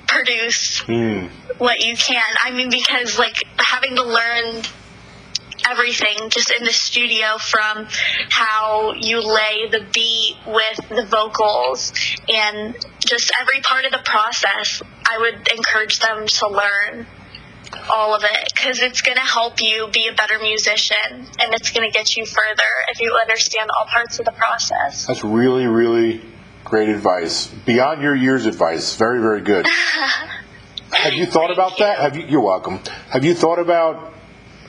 produce 0.07 0.83
Mm. 0.83 1.29
what 1.59 1.81
you 1.85 1.97
can. 1.97 2.23
I 2.43 2.51
mean, 2.51 2.71
because 2.71 3.19
like 3.19 3.37
having 3.59 3.97
to 3.97 4.03
learn 4.03 4.63
everything 5.71 6.29
just 6.29 6.51
in 6.59 6.65
the 6.65 6.73
studio 6.73 7.39
from 7.39 7.87
how 8.31 8.93
you 8.93 9.21
lay 9.21 9.67
the 9.71 9.85
beat 9.93 10.37
with 10.47 10.89
the 10.89 11.07
vocals 11.07 11.93
and 12.29 12.77
just 13.01 13.33
every 13.41 13.61
part 13.63 13.85
of 13.85 13.93
the 13.93 14.03
process, 14.05 14.83
I 15.09 15.19
would 15.19 15.49
encourage 15.57 16.01
them 16.01 16.27
to 16.27 16.49
learn 16.49 17.07
all 17.93 18.15
of 18.15 18.25
it 18.25 18.49
because 18.55 18.81
it's 18.81 19.01
going 19.01 19.17
to 19.17 19.23
help 19.25 19.61
you 19.61 19.89
be 19.93 20.07
a 20.07 20.13
better 20.13 20.39
musician 20.39 21.27
and 21.41 21.55
it's 21.55 21.71
going 21.71 21.91
to 21.91 21.97
get 21.97 22.17
you 22.17 22.25
further 22.25 22.71
if 22.91 23.01
you 23.01 23.17
understand 23.21 23.71
all 23.77 23.87
parts 23.87 24.19
of 24.19 24.25
the 24.27 24.33
process. 24.33 25.07
That's 25.07 25.25
really, 25.25 25.67
really 25.67 26.21
great 26.65 26.89
advice. 26.89 27.47
Beyond 27.47 28.03
your 28.03 28.15
years 28.15 28.47
advice. 28.47 28.97
Very, 28.97 29.21
very 29.21 29.43
good. 29.43 29.67
Have 30.93 31.13
you 31.13 31.27
thought 31.27 31.53
about 31.53 31.79
that? 31.79 31.99
Have 31.99 32.17
you? 32.17 32.27
You're 32.27 32.41
welcome. 32.41 32.81
Have 33.11 33.25
you 33.25 33.35
thought 33.35 33.59
about 33.59 34.13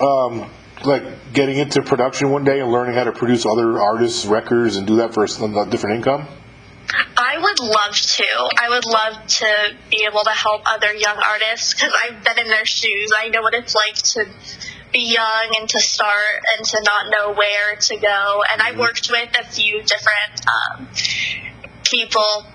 um, 0.01 0.49
like 0.83 1.33
getting 1.33 1.57
into 1.57 1.81
production 1.81 2.29
one 2.29 2.43
day 2.43 2.59
and 2.59 2.71
learning 2.71 2.95
how 2.95 3.05
to 3.05 3.11
produce 3.11 3.45
other 3.45 3.79
artists' 3.79 4.25
records 4.25 4.75
and 4.75 4.85
do 4.85 4.97
that 4.97 5.13
for 5.13 5.23
a 5.23 5.69
different 5.69 5.97
income? 5.97 6.27
I 7.17 7.37
would 7.39 7.59
love 7.59 7.95
to. 7.95 8.25
I 8.59 8.69
would 8.69 8.85
love 8.85 9.27
to 9.27 9.47
be 9.89 10.05
able 10.09 10.21
to 10.23 10.31
help 10.31 10.61
other 10.65 10.93
young 10.93 11.17
artists 11.17 11.73
because 11.73 11.93
I've 12.03 12.23
been 12.23 12.39
in 12.39 12.47
their 12.47 12.65
shoes. 12.65 13.11
I 13.17 13.29
know 13.29 13.41
what 13.41 13.53
it's 13.53 13.75
like 13.75 13.95
to 13.95 14.25
be 14.91 15.11
young 15.13 15.55
and 15.59 15.67
to 15.67 15.79
start 15.79 16.43
and 16.55 16.65
to 16.65 16.83
not 16.83 17.11
know 17.11 17.33
where 17.33 17.75
to 17.75 17.97
go. 17.97 18.43
And 18.51 18.61
I 18.61 18.77
worked 18.77 19.09
with 19.09 19.29
a 19.39 19.45
few 19.45 19.81
different 19.81 20.45
um, 20.47 20.87
people 21.89 22.45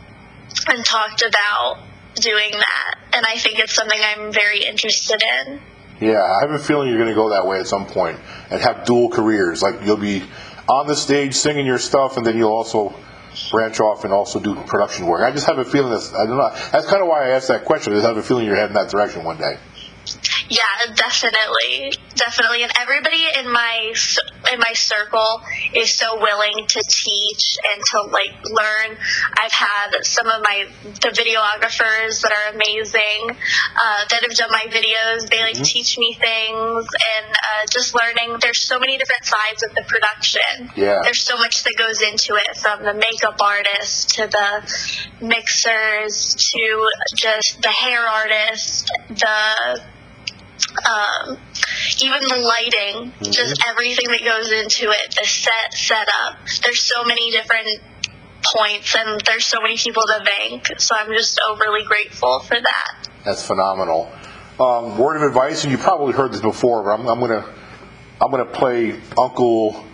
and 0.68 0.84
talked 0.84 1.22
about 1.22 1.82
doing 2.16 2.50
that. 2.52 2.98
And 3.14 3.24
I 3.26 3.36
think 3.36 3.58
it's 3.58 3.74
something 3.74 3.98
I'm 4.02 4.32
very 4.32 4.64
interested 4.64 5.22
in. 5.22 5.60
Yeah, 6.00 6.22
I 6.22 6.40
have 6.40 6.50
a 6.52 6.58
feeling 6.58 6.88
you're 6.88 6.98
going 6.98 7.10
to 7.10 7.14
go 7.14 7.30
that 7.30 7.46
way 7.46 7.58
at 7.58 7.66
some 7.66 7.86
point 7.86 8.18
and 8.50 8.60
have 8.60 8.84
dual 8.84 9.10
careers. 9.10 9.62
Like 9.62 9.84
you'll 9.84 9.96
be 9.98 10.22
on 10.68 10.86
the 10.86 10.96
stage 10.96 11.34
singing 11.34 11.66
your 11.66 11.78
stuff, 11.78 12.16
and 12.16 12.24
then 12.24 12.36
you'll 12.36 12.52
also 12.52 12.94
branch 13.50 13.80
off 13.80 14.04
and 14.04 14.12
also 14.12 14.40
do 14.40 14.54
production 14.54 15.06
work. 15.06 15.22
I 15.22 15.30
just 15.30 15.46
have 15.46 15.58
a 15.58 15.64
feeling 15.64 15.90
that's 15.90 16.12
I 16.14 16.26
don't 16.26 16.36
know. 16.36 16.50
That's 16.72 16.86
kind 16.86 17.02
of 17.02 17.08
why 17.08 17.26
I 17.26 17.28
asked 17.30 17.48
that 17.48 17.64
question. 17.64 17.92
I 17.92 17.96
just 17.96 18.06
have 18.06 18.16
a 18.16 18.22
feeling 18.22 18.46
you're 18.46 18.56
heading 18.56 18.74
that 18.74 18.90
direction 18.90 19.24
one 19.24 19.36
day. 19.36 19.58
Yeah, 20.50 20.94
definitely, 20.96 21.92
definitely, 22.16 22.64
and 22.64 22.72
everybody 22.80 23.22
in 23.38 23.50
my 23.52 23.94
in 24.52 24.58
my 24.58 24.72
circle 24.74 25.42
is 25.74 25.94
so 25.94 26.20
willing 26.20 26.66
to 26.66 26.82
teach 26.88 27.56
and 27.72 27.84
to 27.92 28.02
like 28.02 28.34
learn. 28.50 28.98
I've 29.38 29.52
had 29.52 30.02
some 30.02 30.26
of 30.26 30.42
my 30.42 30.66
the 30.82 31.14
videographers 31.14 32.22
that 32.22 32.32
are 32.32 32.52
amazing 32.52 33.30
uh, 33.30 34.04
that 34.10 34.22
have 34.22 34.34
done 34.34 34.50
my 34.50 34.66
videos. 34.66 35.30
They 35.30 35.40
like 35.40 35.62
teach 35.62 35.96
me 35.98 36.14
things 36.14 36.86
and 37.16 37.30
uh, 37.30 37.66
just 37.70 37.94
learning. 37.94 38.38
There's 38.42 38.60
so 38.60 38.80
many 38.80 38.98
different 38.98 39.24
sides 39.24 39.62
of 39.62 39.72
the 39.76 39.84
production. 39.86 40.72
Yeah. 40.74 40.98
There's 41.04 41.22
so 41.22 41.36
much 41.36 41.62
that 41.62 41.76
goes 41.78 42.02
into 42.02 42.34
it, 42.34 42.56
from 42.56 42.82
the 42.82 42.94
makeup 42.94 43.40
artist 43.40 44.16
to 44.16 44.26
the 44.26 45.24
mixers 45.24 46.34
to 46.34 46.90
just 47.14 47.62
the 47.62 47.68
hair 47.68 48.04
artist, 48.04 48.90
the 49.10 49.80
um, 50.78 51.38
even 52.02 52.20
the 52.20 52.36
lighting, 52.36 53.12
just 53.30 53.62
everything 53.66 54.08
that 54.08 54.22
goes 54.24 54.50
into 54.52 54.90
it, 54.90 55.14
the 55.18 55.26
set 55.26 55.72
setup. 55.72 56.38
There's 56.62 56.82
so 56.82 57.04
many 57.04 57.30
different 57.30 57.80
points, 58.56 58.94
and 58.94 59.20
there's 59.26 59.46
so 59.46 59.60
many 59.60 59.76
people 59.76 60.02
to 60.02 60.24
thank. 60.24 60.66
So 60.78 60.94
I'm 60.98 61.12
just 61.12 61.40
overly 61.48 61.84
grateful 61.84 62.40
for 62.40 62.56
that. 62.60 63.08
That's 63.24 63.46
phenomenal. 63.46 64.10
Um, 64.58 64.98
word 64.98 65.16
of 65.16 65.22
advice, 65.22 65.64
and 65.64 65.72
you 65.72 65.78
probably 65.78 66.12
heard 66.12 66.32
this 66.32 66.40
before, 66.40 66.84
but 66.84 67.00
I'm, 67.00 67.08
I'm 67.08 67.20
gonna 67.20 67.46
I'm 68.20 68.30
gonna 68.30 68.44
play 68.44 69.00
Uncle. 69.16 69.84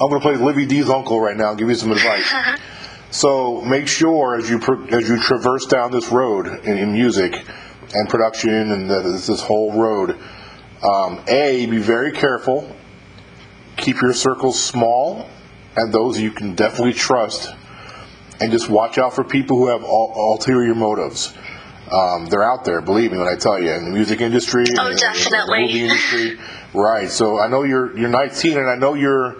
I'm 0.00 0.08
gonna 0.08 0.20
play 0.20 0.36
Livvy 0.36 0.66
D's 0.66 0.88
uncle 0.88 1.20
right 1.20 1.36
now 1.36 1.50
and 1.50 1.58
give 1.58 1.68
you 1.68 1.74
some 1.74 1.92
advice. 1.92 2.32
so 3.10 3.60
make 3.60 3.86
sure 3.86 4.36
as 4.36 4.48
you 4.48 4.58
as 4.90 5.08
you 5.08 5.18
traverse 5.20 5.66
down 5.66 5.92
this 5.92 6.08
road 6.08 6.46
in, 6.64 6.78
in 6.78 6.92
music 6.92 7.44
and 7.94 8.08
production 8.08 8.72
and 8.72 8.90
the, 8.90 9.00
this, 9.02 9.26
this 9.28 9.40
whole 9.40 9.72
road, 9.72 10.18
um, 10.82 11.22
a 11.28 11.66
be 11.66 11.78
very 11.78 12.12
careful. 12.12 12.74
Keep 13.76 14.02
your 14.02 14.12
circles 14.12 14.60
small 14.62 15.28
and 15.76 15.92
those 15.92 16.20
you 16.20 16.30
can 16.30 16.54
definitely 16.54 16.92
trust, 16.92 17.48
and 18.40 18.52
just 18.52 18.68
watch 18.68 18.96
out 18.98 19.12
for 19.14 19.24
people 19.24 19.56
who 19.56 19.66
have 19.68 19.82
ul- 19.82 20.14
ulterior 20.16 20.74
motives. 20.74 21.34
Um, 21.90 22.26
they're 22.26 22.44
out 22.44 22.64
there, 22.64 22.80
believe 22.80 23.10
me 23.12 23.18
when 23.18 23.26
I 23.28 23.34
tell 23.36 23.60
you, 23.60 23.70
in 23.72 23.84
the 23.84 23.90
music 23.90 24.20
industry, 24.20 24.64
Oh, 24.78 24.86
in- 24.86 24.92
in 24.92 24.94
the 24.94 25.00
definitely. 25.00 25.60
movie 25.62 25.80
industry, 25.84 26.38
right? 26.74 27.10
So 27.10 27.40
I 27.40 27.48
know 27.48 27.64
you're 27.64 27.96
you're 27.98 28.08
19, 28.08 28.56
and 28.56 28.70
I 28.70 28.76
know 28.76 28.94
you're 28.94 29.36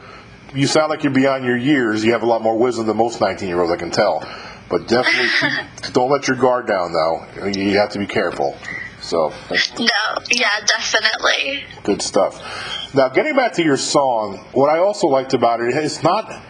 you 0.54 0.66
sound 0.66 0.90
like 0.90 1.02
you're 1.04 1.12
beyond 1.12 1.44
your 1.44 1.56
years. 1.56 2.04
You 2.04 2.12
have 2.12 2.22
a 2.22 2.26
lot 2.26 2.42
more 2.42 2.56
wisdom 2.58 2.86
than 2.86 2.96
most 2.96 3.20
19 3.20 3.48
year 3.48 3.60
olds, 3.60 3.72
I 3.72 3.76
can 3.76 3.90
tell. 3.92 4.20
But 4.68 4.88
definitely, 4.88 5.28
keep, 5.82 5.92
don't 5.92 6.10
let 6.10 6.26
your 6.28 6.36
guard 6.36 6.66
down, 6.66 6.92
though. 6.92 7.46
You 7.46 7.78
have 7.78 7.90
to 7.90 7.98
be 7.98 8.06
careful. 8.06 8.56
So 9.00 9.32
No, 9.78 9.86
yeah, 10.30 10.48
definitely. 10.66 11.64
good 11.82 12.00
stuff. 12.00 12.94
Now, 12.94 13.08
getting 13.10 13.36
back 13.36 13.52
to 13.54 13.62
your 13.62 13.76
song, 13.76 14.38
what 14.52 14.70
I 14.70 14.78
also 14.78 15.08
liked 15.08 15.34
about 15.34 15.60
it, 15.60 15.74
it's 15.74 16.02
not 16.02 16.42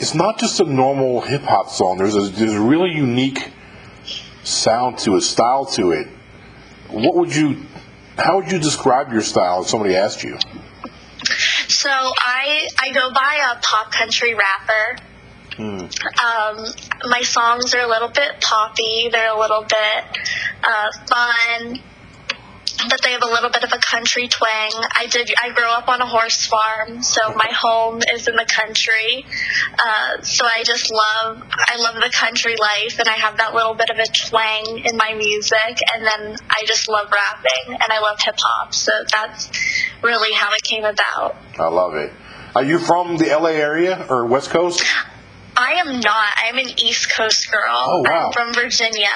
it's 0.00 0.14
not 0.14 0.38
just 0.38 0.60
a 0.60 0.64
normal 0.64 1.20
hip 1.20 1.42
hop 1.42 1.68
song. 1.68 1.98
There's 1.98 2.16
a 2.16 2.22
there's 2.22 2.54
a 2.54 2.60
really 2.60 2.90
unique 2.92 3.52
sound 4.44 4.98
to 5.00 5.16
it, 5.16 5.20
style 5.22 5.66
to 5.66 5.92
it. 5.92 6.08
What 6.88 7.14
would 7.16 7.36
you, 7.36 7.66
how 8.16 8.36
would 8.36 8.50
you 8.50 8.58
describe 8.58 9.12
your 9.12 9.20
style? 9.20 9.60
If 9.62 9.68
somebody 9.68 9.94
asked 9.94 10.22
you. 10.24 10.38
So 11.68 11.90
I 11.90 12.68
I 12.80 12.90
go 12.92 13.12
by 13.12 13.52
a 13.52 13.60
pop 13.60 13.92
country 13.92 14.34
rapper. 14.34 15.02
Um, 15.58 16.64
my 17.04 17.22
songs 17.22 17.74
are 17.74 17.80
a 17.80 17.88
little 17.88 18.08
bit 18.08 18.40
poppy. 18.40 19.08
They're 19.10 19.34
a 19.34 19.38
little 19.38 19.62
bit 19.62 20.04
uh, 20.62 20.90
fun, 21.06 21.80
but 22.88 23.02
they 23.02 23.12
have 23.12 23.22
a 23.24 23.28
little 23.28 23.50
bit 23.50 23.64
of 23.64 23.72
a 23.72 23.78
country 23.78 24.28
twang. 24.28 24.70
I 24.96 25.06
did. 25.10 25.30
I 25.42 25.50
grew 25.50 25.66
up 25.66 25.88
on 25.88 26.00
a 26.00 26.06
horse 26.06 26.46
farm, 26.46 27.02
so 27.02 27.20
my 27.34 27.50
home 27.52 28.00
is 28.14 28.28
in 28.28 28.36
the 28.36 28.46
country. 28.46 29.26
Uh, 29.78 30.22
so 30.22 30.44
I 30.44 30.62
just 30.64 30.92
love. 30.92 31.42
I 31.52 31.76
love 31.76 31.96
the 31.96 32.12
country 32.14 32.54
life, 32.56 32.98
and 33.00 33.08
I 33.08 33.14
have 33.14 33.38
that 33.38 33.54
little 33.54 33.74
bit 33.74 33.90
of 33.90 33.98
a 33.98 34.06
twang 34.06 34.82
in 34.84 34.96
my 34.96 35.14
music. 35.14 35.78
And 35.94 36.06
then 36.06 36.36
I 36.48 36.64
just 36.66 36.88
love 36.88 37.10
rapping, 37.10 37.74
and 37.74 37.92
I 37.92 38.00
love 38.00 38.18
hip 38.20 38.36
hop. 38.38 38.74
So 38.74 38.92
that's 39.10 39.50
really 40.02 40.32
how 40.34 40.52
it 40.52 40.62
came 40.62 40.84
about. 40.84 41.36
I 41.58 41.68
love 41.68 41.94
it. 41.96 42.12
Are 42.54 42.64
you 42.64 42.78
from 42.78 43.18
the 43.18 43.26
LA 43.26 43.50
area 43.50 44.06
or 44.08 44.24
West 44.26 44.50
Coast? 44.50 44.82
I 45.58 45.72
am 45.84 45.98
not. 46.00 46.32
I'm 46.36 46.56
an 46.56 46.68
East 46.78 47.12
Coast 47.16 47.50
girl. 47.50 47.62
Oh, 47.68 48.02
wow. 48.02 48.26
I'm 48.26 48.32
from 48.32 48.54
Virginia. 48.54 49.08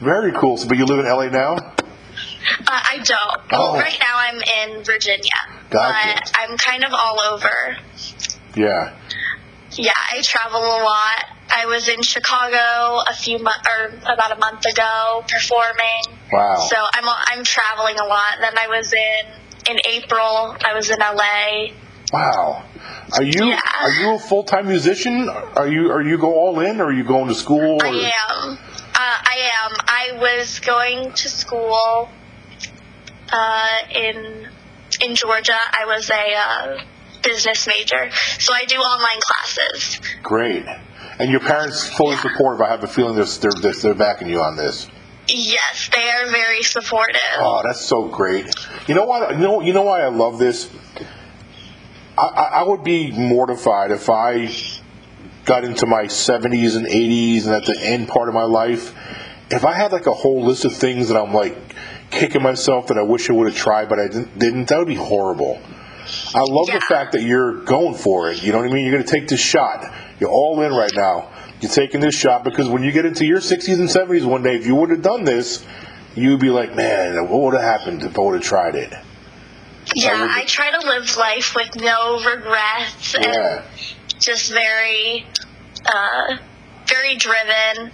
Very 0.00 0.32
cool. 0.32 0.56
So, 0.56 0.68
but 0.68 0.78
you 0.78 0.84
live 0.84 1.00
in 1.00 1.06
LA 1.06 1.26
now? 1.28 1.54
Uh, 1.54 1.72
I 2.68 2.98
don't. 3.04 3.40
Oh. 3.52 3.72
Well, 3.72 3.74
right 3.74 3.98
now 3.98 4.14
I'm 4.16 4.40
in 4.76 4.84
Virginia, 4.84 5.30
Gotcha. 5.70 6.20
but 6.20 6.32
I'm 6.38 6.56
kind 6.56 6.84
of 6.84 6.92
all 6.92 7.20
over. 7.20 7.76
Yeah. 8.56 8.94
Yeah, 9.72 9.92
I 10.12 10.20
travel 10.22 10.60
a 10.60 10.82
lot. 10.84 11.24
I 11.54 11.66
was 11.66 11.88
in 11.88 12.02
Chicago 12.02 13.02
a 13.08 13.14
few 13.14 13.38
months, 13.38 13.66
or 13.68 13.88
about 14.12 14.32
a 14.32 14.38
month 14.38 14.64
ago, 14.66 15.24
performing. 15.28 16.18
Wow. 16.32 16.56
So 16.68 16.76
I'm 16.76 17.04
I'm 17.08 17.44
traveling 17.44 17.98
a 17.98 18.04
lot. 18.04 18.38
Then 18.40 18.54
I 18.58 18.68
was 18.68 18.92
in 18.92 19.74
in 19.74 19.80
April. 19.88 20.56
I 20.64 20.74
was 20.74 20.90
in 20.90 20.98
LA. 20.98 21.72
Wow. 22.12 22.64
Are 23.14 23.22
you 23.22 23.46
Yeah. 23.46 23.60
are 23.80 23.90
you 23.90 24.14
a 24.14 24.18
full 24.18 24.44
time 24.44 24.68
musician? 24.68 25.28
Are 25.30 25.66
you 25.66 25.90
are 25.90 26.02
you 26.02 26.18
go 26.18 26.34
all 26.34 26.60
in 26.60 26.80
or 26.80 26.86
are 26.86 26.92
you 26.92 27.04
going 27.04 27.28
to 27.28 27.34
school? 27.34 27.78
Or? 27.82 27.86
I 27.86 28.12
am. 28.30 28.58
Uh, 28.58 28.98
I 29.34 29.50
am. 29.64 29.72
I 29.88 30.18
was 30.20 30.60
going 30.60 31.12
to 31.12 31.28
school 31.28 32.10
uh, 33.32 33.76
in 33.94 34.48
in 35.00 35.14
Georgia. 35.14 35.58
I 35.80 35.86
was 35.86 36.10
a 36.10 36.34
uh, 36.34 36.84
business 37.22 37.66
major, 37.66 38.10
so 38.38 38.52
I 38.52 38.64
do 38.66 38.76
online 38.76 39.20
classes. 39.20 40.00
Great. 40.22 40.66
And 41.18 41.30
your 41.30 41.40
parents 41.40 41.88
fully 41.88 42.16
Yeah. 42.16 42.22
supportive. 42.22 42.60
I 42.60 42.70
have 42.70 42.84
a 42.84 42.88
feeling 42.88 43.14
they're, 43.16 43.24
they're, 43.24 43.72
they're, 43.72 43.94
backing 43.94 44.28
you 44.28 44.40
on 44.40 44.56
this. 44.56 44.88
Yes, 45.28 45.88
they 45.94 46.10
are 46.10 46.30
very 46.30 46.62
supportive. 46.62 47.20
Oh, 47.38 47.62
that's 47.64 47.80
so 47.84 48.08
great. 48.08 48.46
You 48.86 48.94
know 48.94 49.04
what? 49.04 49.30
You 49.30 49.38
know, 49.38 49.60
you 49.60 49.72
know 49.72 49.82
why 49.82 50.02
I 50.02 50.08
love 50.08 50.38
this? 50.38 50.68
I, 52.26 52.60
I, 52.60 52.62
would 52.62 52.84
be 52.84 53.10
mortified 53.10 53.90
if 53.90 54.08
I 54.08 54.50
got 55.44 55.64
into 55.64 55.86
my 55.86 56.04
70s 56.04 56.76
and 56.76 56.86
80s 56.86 57.46
and 57.46 57.54
at 57.54 57.64
the 57.64 57.76
end 57.80 58.08
part 58.08 58.28
of 58.28 58.34
my 58.34 58.44
life, 58.44 58.94
if 59.50 59.64
I 59.64 59.74
had 59.74 59.92
like 59.92 60.06
a 60.06 60.12
whole 60.12 60.44
list 60.44 60.64
of 60.64 60.74
things 60.74 61.08
that 61.08 61.16
I'm 61.16 61.34
like 61.34 61.56
kicking 62.10 62.42
myself 62.42 62.88
that 62.88 62.98
I 62.98 63.02
wish 63.02 63.28
I 63.28 63.32
would 63.32 63.48
have 63.48 63.56
tried 63.56 63.88
but 63.88 63.98
I 63.98 64.08
didn't, 64.08 64.38
didn't 64.38 64.68
that 64.68 64.78
would 64.78 64.88
be 64.88 64.94
horrible. 64.94 65.60
I 66.34 66.40
love 66.40 66.68
Yeah. 66.68 66.74
the 66.74 66.80
fact 66.82 67.12
that 67.12 67.22
you're 67.22 67.62
going 67.64 67.94
for 67.94 68.30
it. 68.30 68.42
You 68.42 68.52
know 68.52 68.58
what 68.58 68.70
I 68.70 68.72
mean? 68.72 68.84
You're 68.84 68.94
going 68.94 69.04
to 69.04 69.10
take 69.10 69.28
this 69.28 69.40
shot. 69.40 69.84
You're 70.20 70.30
all 70.30 70.60
in 70.62 70.72
right 70.72 70.92
now. 70.94 71.28
You're 71.60 71.70
taking 71.70 72.00
this 72.00 72.14
shot 72.14 72.44
because 72.44 72.68
when 72.68 72.82
you 72.82 72.92
get 72.92 73.06
into 73.06 73.24
your 73.24 73.38
60s 73.40 73.78
and 73.78 73.88
70s 73.88 74.24
one 74.24 74.42
day, 74.42 74.56
if 74.56 74.66
you 74.66 74.74
would 74.74 74.90
have 74.90 75.02
done 75.02 75.24
this, 75.24 75.64
you'd 76.14 76.40
be 76.40 76.50
like, 76.50 76.74
man, 76.74 77.28
what 77.28 77.42
would 77.42 77.54
have 77.54 77.62
happened 77.62 78.02
if 78.02 78.18
I 78.18 78.22
would 78.22 78.34
have 78.34 78.42
tried 78.42 78.74
it? 78.74 78.92
Yeah, 79.94 80.26
I 80.30 80.44
try 80.44 80.70
to 80.70 80.86
live 80.86 81.16
life 81.16 81.54
with 81.54 81.76
no 81.76 82.20
regrets 82.24 83.14
Yeah. 83.20 83.28
and 83.58 83.62
just 84.20 84.52
very, 84.52 85.26
uh, 85.86 86.36
very 86.86 87.16
driven 87.16 87.90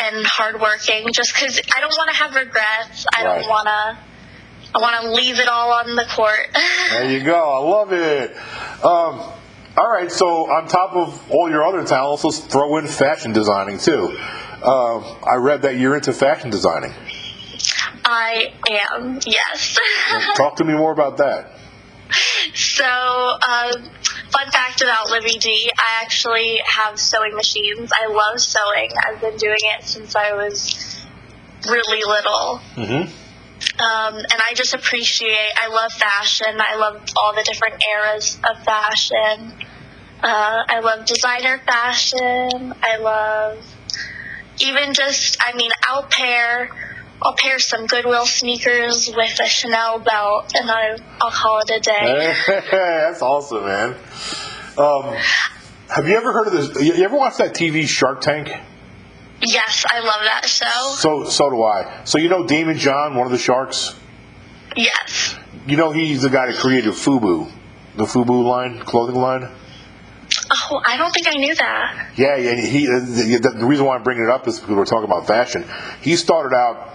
and 0.00 0.26
hardworking. 0.26 1.12
Just 1.12 1.34
because 1.34 1.60
I 1.76 1.80
don't 1.80 1.92
want 1.96 2.10
to 2.10 2.16
have 2.16 2.34
regrets. 2.34 3.06
I 3.14 3.24
Right. 3.24 3.40
don't 3.40 3.48
want 3.48 3.66
to. 3.68 3.96
I 4.74 4.78
want 4.78 5.02
to 5.02 5.10
leave 5.10 5.38
it 5.38 5.48
all 5.48 5.70
on 5.72 5.96
the 5.96 6.06
court. 6.06 6.48
There 6.90 7.10
you 7.10 7.20
go. 7.20 7.34
I 7.34 7.58
love 7.68 7.92
it. 7.92 8.34
Um, 8.82 9.20
all 9.76 9.90
right. 9.90 10.10
So 10.10 10.50
on 10.50 10.66
top 10.66 10.94
of 10.94 11.30
all 11.30 11.50
your 11.50 11.64
other 11.64 11.84
talents, 11.84 12.24
let's 12.24 12.38
throw 12.38 12.78
in 12.78 12.86
fashion 12.86 13.32
designing 13.34 13.76
too. 13.78 14.16
Um, 14.62 15.04
I 15.30 15.34
read 15.38 15.62
that 15.62 15.76
you're 15.76 15.94
into 15.94 16.12
fashion 16.14 16.48
designing. 16.50 16.94
I 18.12 18.52
am, 18.92 19.20
yes. 19.26 19.78
Talk 20.36 20.56
to 20.56 20.64
me 20.64 20.74
more 20.74 20.92
about 20.92 21.18
that. 21.18 21.50
so, 22.54 22.84
uh, 22.84 23.72
fun 24.30 24.50
fact 24.50 24.82
about 24.82 25.10
Livvy 25.10 25.38
D, 25.38 25.70
I 25.78 26.02
actually 26.02 26.60
have 26.66 26.98
sewing 26.98 27.34
machines. 27.34 27.90
I 27.92 28.08
love 28.08 28.38
sewing. 28.38 28.90
I've 29.06 29.20
been 29.20 29.36
doing 29.36 29.58
it 29.78 29.84
since 29.84 30.14
I 30.14 30.32
was 30.34 31.04
really 31.68 32.02
little. 32.04 32.60
Mm-hmm. 32.76 33.22
Um, 33.80 34.14
and 34.16 34.26
I 34.32 34.54
just 34.54 34.74
appreciate, 34.74 35.50
I 35.60 35.68
love 35.68 35.92
fashion. 35.92 36.60
I 36.60 36.76
love 36.76 37.02
all 37.16 37.34
the 37.34 37.42
different 37.42 37.82
eras 37.94 38.38
of 38.50 38.62
fashion. 38.64 39.52
Uh, 40.22 40.62
I 40.68 40.80
love 40.80 41.06
designer 41.06 41.58
fashion. 41.58 42.74
I 42.82 42.96
love 42.98 43.64
even 44.60 44.94
just, 44.94 45.38
I 45.44 45.54
mean, 45.56 45.70
I'll 45.88 46.04
pair, 46.04 46.70
I'll 47.24 47.34
pair 47.36 47.58
some 47.58 47.86
Goodwill 47.86 48.26
sneakers 48.26 49.08
with 49.14 49.40
a 49.40 49.46
Chanel 49.46 50.00
belt 50.00 50.52
and 50.54 50.70
I, 50.70 50.98
I'll 51.20 51.30
call 51.30 51.60
it 51.60 51.70
a 51.70 51.80
day. 51.80 52.34
That's 52.70 53.22
awesome, 53.22 53.64
man. 53.64 53.94
Um, 54.76 55.16
have 55.88 56.08
you 56.08 56.16
ever 56.16 56.32
heard 56.32 56.48
of 56.48 56.52
this? 56.52 56.82
You 56.82 57.04
ever 57.04 57.16
watched 57.16 57.38
that 57.38 57.54
TV 57.54 57.86
Shark 57.86 58.22
Tank? 58.22 58.48
Yes, 59.40 59.84
I 59.88 60.00
love 60.00 60.20
that 60.24 60.46
show. 60.46 60.94
So 60.96 61.24
so 61.24 61.50
do 61.50 61.62
I. 61.62 62.04
So 62.04 62.18
you 62.18 62.28
know 62.28 62.44
Daymond 62.44 62.78
John, 62.78 63.16
one 63.16 63.26
of 63.26 63.32
the 63.32 63.38
sharks. 63.38 63.94
Yes. 64.76 65.36
You 65.66 65.76
know 65.76 65.92
he's 65.92 66.22
the 66.22 66.30
guy 66.30 66.46
that 66.46 66.56
created 66.56 66.94
FUBU, 66.94 67.50
the 67.96 68.04
FUBU 68.04 68.44
line, 68.44 68.80
clothing 68.80 69.16
line. 69.16 69.48
Oh, 70.50 70.82
I 70.86 70.96
don't 70.96 71.12
think 71.12 71.26
I 71.28 71.32
knew 71.32 71.54
that. 71.54 72.12
Yeah, 72.16 72.36
yeah. 72.36 72.54
He 72.54 72.86
the, 72.86 73.54
the 73.58 73.66
reason 73.66 73.84
why 73.84 73.96
I'm 73.96 74.02
bringing 74.02 74.24
it 74.24 74.30
up 74.30 74.48
is 74.48 74.60
because 74.60 74.74
we're 74.74 74.84
talking 74.84 75.04
about 75.04 75.26
fashion. 75.26 75.64
He 76.00 76.16
started 76.16 76.56
out 76.56 76.92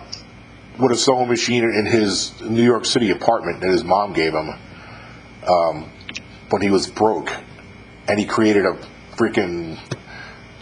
with 0.80 0.92
a 0.92 0.96
sewing 0.96 1.28
machine 1.28 1.64
in 1.64 1.86
his 1.86 2.40
New 2.42 2.64
York 2.64 2.86
City 2.86 3.12
apartment 3.12 3.62
that 3.62 3.70
his 3.70 3.84
mom 3.84 4.14
gave 4.14 4.34
him 4.34 4.50
um, 5.48 5.92
when 6.50 6.62
he 6.62 6.70
was 6.70 6.88
broke, 6.88 7.32
and 8.08 8.20
he 8.20 8.26
created 8.26 8.66
a 8.66 8.78
freaking 9.16 9.78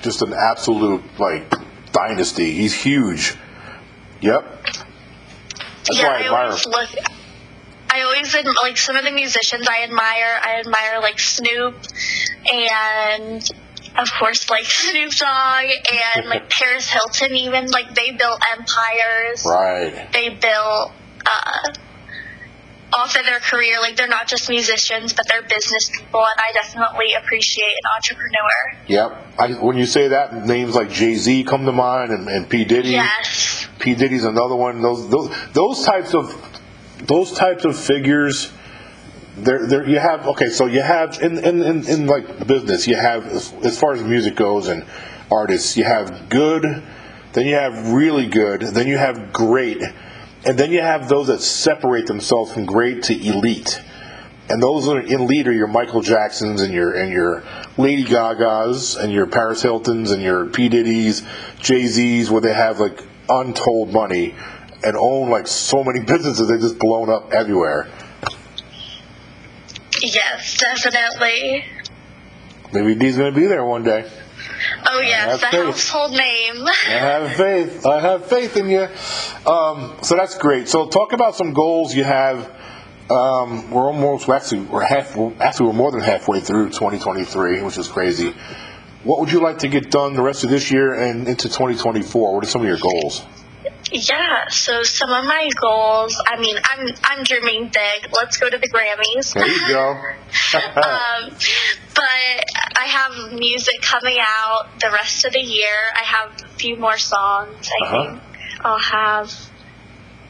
just 0.01 0.21
an 0.21 0.33
absolute 0.33 1.03
like 1.19 1.51
dynasty. 1.91 2.51
He's 2.51 2.73
huge. 2.73 3.35
Yep. 4.21 4.63
That's 4.63 5.99
yeah, 5.99 6.07
why 6.07 6.13
I 6.13 6.17
I 6.17 6.25
admire 6.25 6.49
look. 6.65 6.89
I 7.89 8.01
always 8.01 8.35
like 8.61 8.77
some 8.77 8.95
of 8.97 9.05
the 9.05 9.11
musicians 9.11 9.67
I 9.69 9.83
admire. 9.83 10.39
I 10.43 10.59
admire 10.59 10.99
like 11.01 11.19
Snoop, 11.19 11.75
and 12.51 13.49
of 13.97 14.07
course 14.19 14.49
like 14.49 14.65
Snoop 14.65 15.11
Dogg 15.11 15.65
and 16.15 16.27
like 16.27 16.49
Paris 16.59 16.89
Hilton. 16.89 17.35
Even 17.35 17.67
like 17.67 17.93
they 17.95 18.11
built 18.11 18.41
empires. 18.51 19.45
Right. 19.45 20.11
They 20.11 20.29
built 20.29 20.91
uh, 21.25 21.73
off 22.93 23.15
of 23.15 23.25
their 23.25 23.39
career. 23.39 23.79
Like 23.79 23.95
they're 23.95 24.07
not 24.07 24.27
just 24.27 24.49
musicians, 24.49 25.13
but 25.13 25.27
they're 25.27 25.43
business 25.43 25.89
people, 25.89 26.21
and 26.21 26.39
I 26.39 26.51
definitely 26.53 27.13
appreciate 27.13 27.73
an 27.83 27.89
entrepreneur. 27.95 28.85
Yep. 28.87 29.39
I, 29.39 29.65
when 29.65 29.77
you 29.77 29.85
say 29.85 30.09
that, 30.09 30.45
names 30.45 30.75
like 30.75 30.89
Jay 30.89 31.15
Z 31.15 31.43
come 31.43 31.65
to 31.65 31.71
mind, 31.71 32.11
and, 32.11 32.27
and 32.27 32.49
P 32.49 32.65
Diddy. 32.65 32.89
Yes. 32.91 33.67
P 33.79 33.95
Diddy's 33.95 34.23
another 34.23 34.55
one. 34.55 34.81
Those 34.81 35.09
those 35.09 35.29
those 35.53 35.85
types 35.85 36.13
of 36.13 36.59
those 36.99 37.31
types 37.33 37.65
of 37.65 37.77
figures. 37.77 38.51
There, 39.37 39.67
there. 39.67 39.87
You 39.87 39.99
have 39.99 40.27
okay. 40.27 40.49
So 40.49 40.65
you 40.65 40.81
have 40.81 41.21
in 41.21 41.37
in, 41.37 41.61
in, 41.61 41.87
in 41.87 42.07
like 42.07 42.47
business, 42.47 42.87
you 42.87 42.95
have 42.95 43.25
as, 43.27 43.79
far 43.79 43.93
as 43.93 44.01
music 44.03 44.35
goes 44.35 44.67
and 44.67 44.85
artists, 45.29 45.75
you 45.75 45.83
have 45.83 46.29
good, 46.29 46.63
then 47.33 47.45
you 47.45 47.55
have 47.55 47.91
really 47.91 48.27
good, 48.27 48.61
then 48.61 48.87
you 48.87 48.97
have 48.97 49.33
great, 49.33 49.81
and 50.45 50.57
then 50.57 50.71
you 50.71 50.81
have 50.81 51.09
those 51.09 51.27
that 51.27 51.41
separate 51.41 52.07
themselves 52.07 52.53
from 52.53 52.65
great 52.65 53.03
to 53.03 53.13
elite. 53.13 53.81
And 54.47 54.61
those 54.61 54.87
are 54.87 54.99
in 54.99 55.27
lead 55.27 55.47
are 55.47 55.51
your 55.51 55.67
Michael 55.67 56.01
Jacksons 56.01 56.61
and 56.61 56.73
your 56.73 56.93
and 56.93 57.11
your 57.11 57.43
Lady 57.77 58.05
Gagas 58.05 58.97
and 58.97 59.11
your 59.11 59.25
Paris 59.25 59.61
Hiltons 59.61 60.11
and 60.11 60.21
your 60.21 60.45
P 60.45 60.69
Diddy's, 60.69 61.23
Jay 61.59 61.87
Z's, 61.87 62.31
where 62.31 62.41
they 62.41 62.53
have 62.53 62.79
like 62.79 63.03
untold 63.27 63.91
money 63.91 64.33
and 64.83 64.95
own 64.95 65.29
like 65.29 65.47
so 65.47 65.83
many 65.83 65.99
businesses. 66.05 66.47
They're 66.47 66.57
just 66.57 66.79
blown 66.79 67.09
up 67.09 67.33
everywhere. 67.33 67.89
Yes, 70.05 70.57
definitely. 70.57 71.65
Maybe 72.71 72.95
D's 72.95 73.17
gonna 73.17 73.31
be 73.31 73.47
there 73.47 73.65
one 73.65 73.83
day. 73.83 74.09
Oh 74.85 75.01
yes, 75.01 75.41
a 75.41 75.49
great. 75.49 75.65
household 75.65 76.11
name. 76.11 76.67
I 76.67 76.91
have 76.91 77.35
faith. 77.35 77.85
I 77.85 77.99
have 78.01 78.25
faith 78.25 78.55
in 78.57 78.69
you. 78.69 78.87
Um, 79.49 79.95
so 80.01 80.15
that's 80.15 80.37
great. 80.37 80.67
So 80.67 80.87
talk 80.87 81.13
about 81.13 81.35
some 81.35 81.53
goals 81.53 81.95
you 81.95 82.03
have. 82.03 82.51
Um, 83.09 83.69
we're 83.71 83.85
almost 83.85 84.27
we're 84.27 84.35
actually 84.35 84.61
we're 84.61 84.83
half 84.83 85.17
actually 85.39 85.67
we're 85.67 85.73
more 85.73 85.91
than 85.91 86.01
halfway 86.01 86.39
through 86.39 86.67
2023, 86.67 87.61
which 87.63 87.77
is 87.77 87.87
crazy. 87.87 88.33
What 89.03 89.19
would 89.19 89.31
you 89.31 89.39
like 89.39 89.59
to 89.59 89.67
get 89.67 89.91
done 89.91 90.13
the 90.13 90.23
rest 90.23 90.43
of 90.43 90.49
this 90.49 90.71
year 90.71 90.93
and 90.93 91.27
into 91.27 91.47
2024? 91.47 92.35
What 92.35 92.43
are 92.43 92.47
some 92.47 92.61
of 92.61 92.67
your 92.67 92.79
goals? 92.79 93.23
Yeah, 93.97 94.47
so 94.49 94.83
some 94.83 95.09
of 95.11 95.23
my 95.25 95.49
goals, 95.61 96.21
I 96.27 96.37
mean, 96.39 96.57
I'm 96.69 96.87
I'm 97.05 97.23
dreaming 97.23 97.71
big. 97.73 98.09
Let's 98.13 98.37
go 98.37 98.49
to 98.49 98.57
the 98.57 98.67
Grammys. 98.67 99.33
There 99.33 99.47
you 99.47 99.67
go. 99.69 99.91
um, 100.81 101.31
but 101.95 102.43
I 102.77 102.85
have 102.87 103.31
music 103.33 103.81
coming 103.81 104.17
out 104.19 104.79
the 104.79 104.91
rest 104.91 105.23
of 105.25 105.31
the 105.33 105.39
year. 105.39 105.77
I 105.97 106.03
have 106.03 106.41
a 106.43 106.47
few 106.55 106.75
more 106.77 106.97
songs. 106.97 107.69
I 107.81 107.85
Uh-huh. 107.85 108.03
think 108.11 108.21
I'll 108.65 108.79
have 108.79 109.31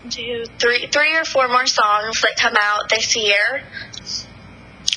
two, 0.09 0.45
three, 0.59 0.87
three 0.91 1.15
or 1.17 1.25
four 1.25 1.47
more 1.47 1.65
songs 1.65 2.21
that 2.21 2.35
come 2.37 2.55
out 2.61 2.89
this 2.89 3.15
year 3.15 3.63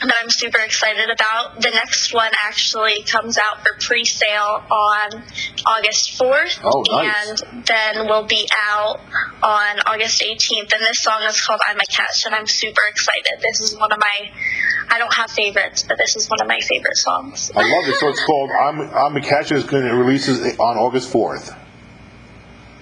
that 0.00 0.14
I'm 0.22 0.30
super 0.30 0.58
excited 0.60 1.10
about. 1.10 1.60
The 1.60 1.70
next 1.70 2.14
one 2.14 2.30
actually 2.44 3.02
comes 3.02 3.36
out 3.38 3.62
for 3.62 3.76
pre-sale 3.80 4.62
on 4.70 5.22
August 5.66 6.18
4th. 6.18 6.60
Oh, 6.62 6.84
nice. 6.90 7.42
And 7.42 7.64
then 7.66 8.06
will 8.06 8.24
be 8.24 8.48
out 8.68 9.00
on 9.42 9.80
August 9.86 10.22
18th. 10.22 10.72
And 10.72 10.82
this 10.82 11.00
song 11.00 11.22
is 11.24 11.40
called 11.44 11.60
I'm 11.66 11.76
a 11.76 11.86
Catch, 11.90 12.26
and 12.26 12.34
I'm 12.34 12.46
super 12.46 12.82
excited. 12.88 13.42
This 13.42 13.60
is 13.60 13.76
one 13.76 13.90
of 13.90 13.98
my, 13.98 14.30
I 14.88 14.98
don't 14.98 15.12
have 15.14 15.30
favorites, 15.30 15.82
but 15.86 15.98
this 15.98 16.14
is 16.16 16.28
one 16.30 16.40
of 16.40 16.46
my 16.46 16.58
favorite 16.60 16.96
songs. 16.96 17.50
I 17.56 17.62
love 17.62 17.88
it. 17.88 17.96
So 17.98 18.08
it's 18.08 18.24
called 18.24 18.50
I'm 18.50 18.80
I'm 18.80 19.16
a 19.16 19.20
Catch, 19.20 19.52
is 19.52 19.64
going 19.64 19.84
to 19.84 19.94
releases 19.94 20.40
on 20.58 20.76
August 20.76 21.12
4th. 21.12 21.56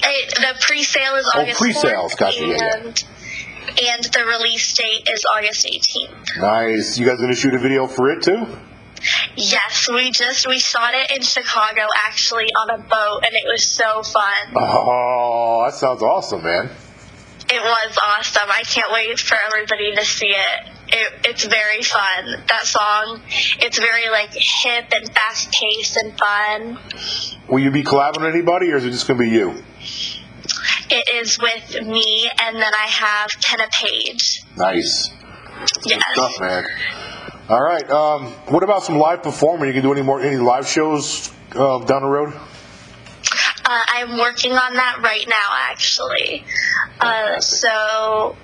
It, 0.08 0.34
the 0.36 0.54
pre-sale 0.60 1.14
is 1.16 1.26
August 1.26 1.36
Oh, 1.36 1.40
August 1.40 1.58
pre-sales, 1.58 2.12
4th, 2.14 2.18
gotcha, 2.18 2.46
yeah, 2.46 2.56
yeah. 2.84 2.92
And, 3.82 4.04
the 4.04 4.24
release 4.26 4.72
date 4.72 5.08
is 5.10 5.24
August 5.24 5.66
18th. 5.66 6.40
Nice. 6.40 6.98
You 6.98 7.06
guys 7.06 7.18
going 7.18 7.30
to 7.30 7.36
shoot 7.36 7.54
a 7.54 7.58
video 7.58 7.86
for 7.86 8.10
it 8.10 8.22
too? 8.22 8.46
Yes, 9.36 9.88
we 9.92 10.10
just 10.10 10.48
we 10.48 10.58
shot 10.58 10.94
it 10.94 11.10
in 11.14 11.22
Chicago 11.22 11.82
actually 12.06 12.46
on 12.46 12.70
a 12.70 12.82
boat, 12.82 13.22
and 13.24 13.34
it 13.34 13.44
was 13.46 13.64
so 13.64 14.02
fun. 14.02 14.54
Oh, 14.56 15.62
that 15.66 15.74
sounds 15.74 16.02
awesome, 16.02 16.42
man. 16.42 16.70
It 17.48 17.62
was 17.62 17.98
awesome. 18.04 18.50
I 18.50 18.62
can't 18.62 18.92
wait 18.92 19.20
for 19.20 19.36
everybody 19.46 19.94
to 19.94 20.04
see 20.04 20.28
it. 20.28 20.68
It, 20.88 21.12
it's 21.24 21.44
very 21.46 21.82
fun. 21.82 22.42
That 22.48 22.64
song, 22.64 23.20
it's 23.60 23.78
very 23.78 24.08
like 24.10 24.32
hip 24.32 24.86
and 24.92 25.08
fast 25.12 25.52
paced 25.52 25.96
and 25.96 26.18
fun. 26.18 26.78
Will 27.48 27.60
you 27.60 27.70
be 27.70 27.84
collabing 27.84 28.20
with 28.20 28.34
anybody, 28.34 28.72
or 28.72 28.76
is 28.76 28.84
it 28.84 28.90
just 28.90 29.06
going 29.06 29.18
to 29.18 29.24
be 29.24 29.30
you? 29.30 29.62
It 30.88 31.08
is 31.14 31.38
with 31.38 31.86
me, 31.86 32.30
and 32.40 32.56
then 32.56 32.72
I 32.74 32.86
have 32.86 33.30
Kenna 33.42 33.68
Page. 33.72 34.42
Nice. 34.56 35.10
Yes. 35.84 35.84
Good 35.84 36.02
stuff, 36.12 36.40
man. 36.40 36.64
All 37.48 37.62
right. 37.62 37.88
Um, 37.90 38.26
what 38.48 38.62
about 38.62 38.82
some 38.82 38.98
live 38.98 39.22
performing? 39.22 39.68
You 39.68 39.72
can 39.72 39.82
do 39.82 39.92
any 39.92 40.02
more 40.02 40.20
any 40.20 40.36
live 40.36 40.66
shows 40.66 41.32
uh, 41.54 41.78
down 41.84 42.02
the 42.02 42.08
road? 42.08 42.34
Uh, 43.64 43.80
I'm 43.88 44.18
working 44.18 44.52
on 44.52 44.74
that 44.74 44.98
right 45.02 45.26
now, 45.28 45.56
actually. 45.70 46.44
Uh, 47.00 47.40
so 47.40 48.36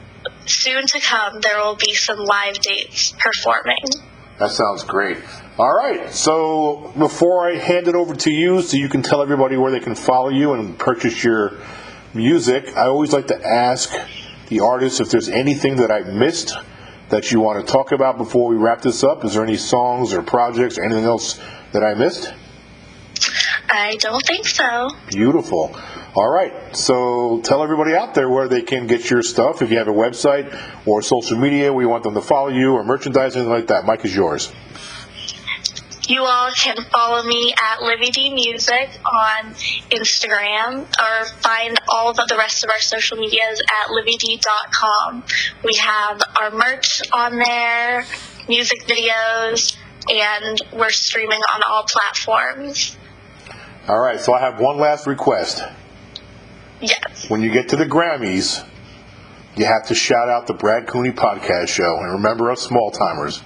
soon 0.47 0.87
to 0.87 1.01
come, 1.01 1.41
there 1.41 1.59
will 1.59 1.77
be 1.77 1.95
some 1.95 2.19
live 2.19 2.59
dates 2.59 3.13
performing. 3.19 3.77
That 4.39 4.51
sounds 4.51 4.83
great. 4.83 5.19
All 5.59 5.73
right. 5.73 6.13
So 6.13 6.93
before 6.99 7.49
I 7.49 7.57
hand 7.57 7.87
it 7.87 7.95
over 7.95 8.15
to 8.15 8.31
you, 8.31 8.63
so 8.63 8.77
you 8.77 8.89
can 8.89 9.03
tell 9.03 9.23
everybody 9.23 9.57
where 9.57 9.71
they 9.71 9.81
can 9.81 9.95
follow 9.95 10.31
you 10.31 10.55
and 10.55 10.77
purchase 10.79 11.23
your 11.23 11.59
music, 12.15 12.77
I 12.77 12.87
always 12.87 13.13
like 13.13 13.29
to 13.29 13.47
ask 13.47 13.95
the 14.49 14.61
artists 14.61 15.01
if 15.01 15.11
there's 15.11 15.29
anything 15.29 15.77
that 15.77 15.91
I 15.91 16.01
missed 16.01 16.55
that 17.09 17.31
you 17.31 17.41
want 17.41 17.67
to 17.67 17.73
talk 17.73 17.93
about 17.93 18.19
before 18.19 18.49
we 18.49 18.57
wrap 18.57 18.83
this 18.83 19.05
up. 19.05 19.25
Is 19.25 19.35
there 19.35 19.43
any 19.43 19.57
songs 19.57 20.13
or 20.13 20.23
projects 20.23 20.79
or 20.79 20.85
anything 20.85 21.05
else 21.05 21.41
that 21.73 21.83
I 21.85 21.95
missed? 21.95 22.33
I 23.71 23.97
don't 23.97 24.25
think 24.27 24.47
so. 24.47 24.91
Beautiful. 25.09 25.75
All 26.15 26.31
right. 26.31 26.77
So 26.77 27.41
tell 27.43 27.63
everybody 27.63 27.95
out 27.95 28.15
there 28.15 28.29
where 28.29 28.49
they 28.49 28.63
can 28.63 28.87
get 28.87 29.09
your 29.09 29.23
stuff. 29.23 29.63
If 29.63 29.71
you 29.71 29.79
have 29.79 29.89
a 29.89 29.93
website 29.93 30.55
or 30.87 31.01
social 31.01 31.39
media 31.39 31.73
we 31.73 31.87
want 31.87 32.03
them 32.03 32.15
to 32.15 32.21
follow 32.21 32.49
you 32.49 32.73
or 32.75 32.85
merchandise, 32.85 33.37
anything 33.37 33.53
like 33.53 33.69
that, 33.69 33.87
Mike 33.87 34.05
is 34.05 34.15
yours. 34.15 34.53
You 36.13 36.27
all 36.27 36.51
can 36.51 36.77
follow 36.93 37.23
me 37.23 37.55
at 37.59 37.81
Livvy 37.81 38.11
D 38.11 38.35
Music 38.35 38.91
on 39.07 39.55
Instagram 39.89 40.83
or 41.01 41.27
find 41.41 41.81
all 41.89 42.11
of 42.11 42.17
the 42.29 42.37
rest 42.37 42.63
of 42.65 42.69
our 42.69 42.81
social 42.81 43.17
medias 43.17 43.63
at 43.63 43.89
livvyd.com. 43.89 45.25
We 45.65 45.75
have 45.77 46.21
our 46.39 46.51
merch 46.51 47.01
on 47.15 47.39
there, 47.39 48.05
music 48.47 48.83
videos, 48.83 49.75
and 50.11 50.61
we're 50.75 50.91
streaming 50.91 51.41
on 51.41 51.63
all 51.67 51.87
platforms. 51.89 52.95
All 53.89 53.99
right. 53.99 54.21
So 54.21 54.35
I 54.35 54.41
have 54.41 54.61
one 54.61 54.77
last 54.77 55.07
request. 55.07 55.63
Yes. 56.83 57.31
When 57.31 57.41
you 57.41 57.51
get 57.51 57.71
to 57.71 57.77
the 57.77 57.87
Grammys, 57.87 58.63
you 59.57 59.65
have 59.65 59.87
to 59.87 59.95
shout 59.95 60.29
out 60.29 60.47
the 60.47 60.53
Brad 60.53 60.87
Cooney 60.87 61.13
Podcast 61.13 61.69
Show 61.69 61.97
and 62.01 62.13
remember 62.13 62.51
us 62.51 62.61
small 62.61 62.91
timers. 62.91 63.43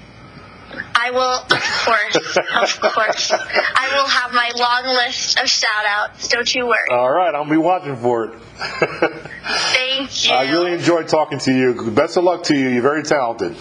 I 0.98 1.10
will, 1.10 1.20
of 1.20 1.48
course, 1.84 2.16
of 2.16 2.80
course. 2.80 3.30
I 3.30 3.90
will 3.94 4.06
have 4.06 4.32
my 4.32 4.50
long 4.56 4.94
list 4.96 5.38
of 5.38 5.46
shout 5.46 5.84
outs. 5.86 6.28
Don't 6.28 6.52
you 6.54 6.66
worry. 6.66 6.78
All 6.90 7.12
right. 7.12 7.34
I'll 7.34 7.48
be 7.48 7.58
watching 7.58 7.96
for 7.96 8.24
it. 8.24 8.40
Thank 8.56 10.24
you. 10.26 10.32
I 10.34 10.50
really 10.50 10.72
enjoyed 10.72 11.06
talking 11.08 11.38
to 11.40 11.52
you. 11.52 11.90
Best 11.90 12.16
of 12.16 12.24
luck 12.24 12.44
to 12.44 12.56
you. 12.56 12.68
You're 12.70 12.82
very 12.82 13.02
talented. 13.02 13.56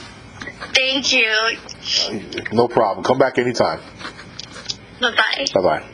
Thank 0.74 1.12
you. 1.12 1.58
No 2.54 2.68
problem. 2.70 3.04
Come 3.04 3.18
back 3.18 3.38
anytime. 3.38 3.82
Bye 5.02 5.12
bye. 5.12 5.46
Bye 5.54 5.62
bye. 5.62 5.86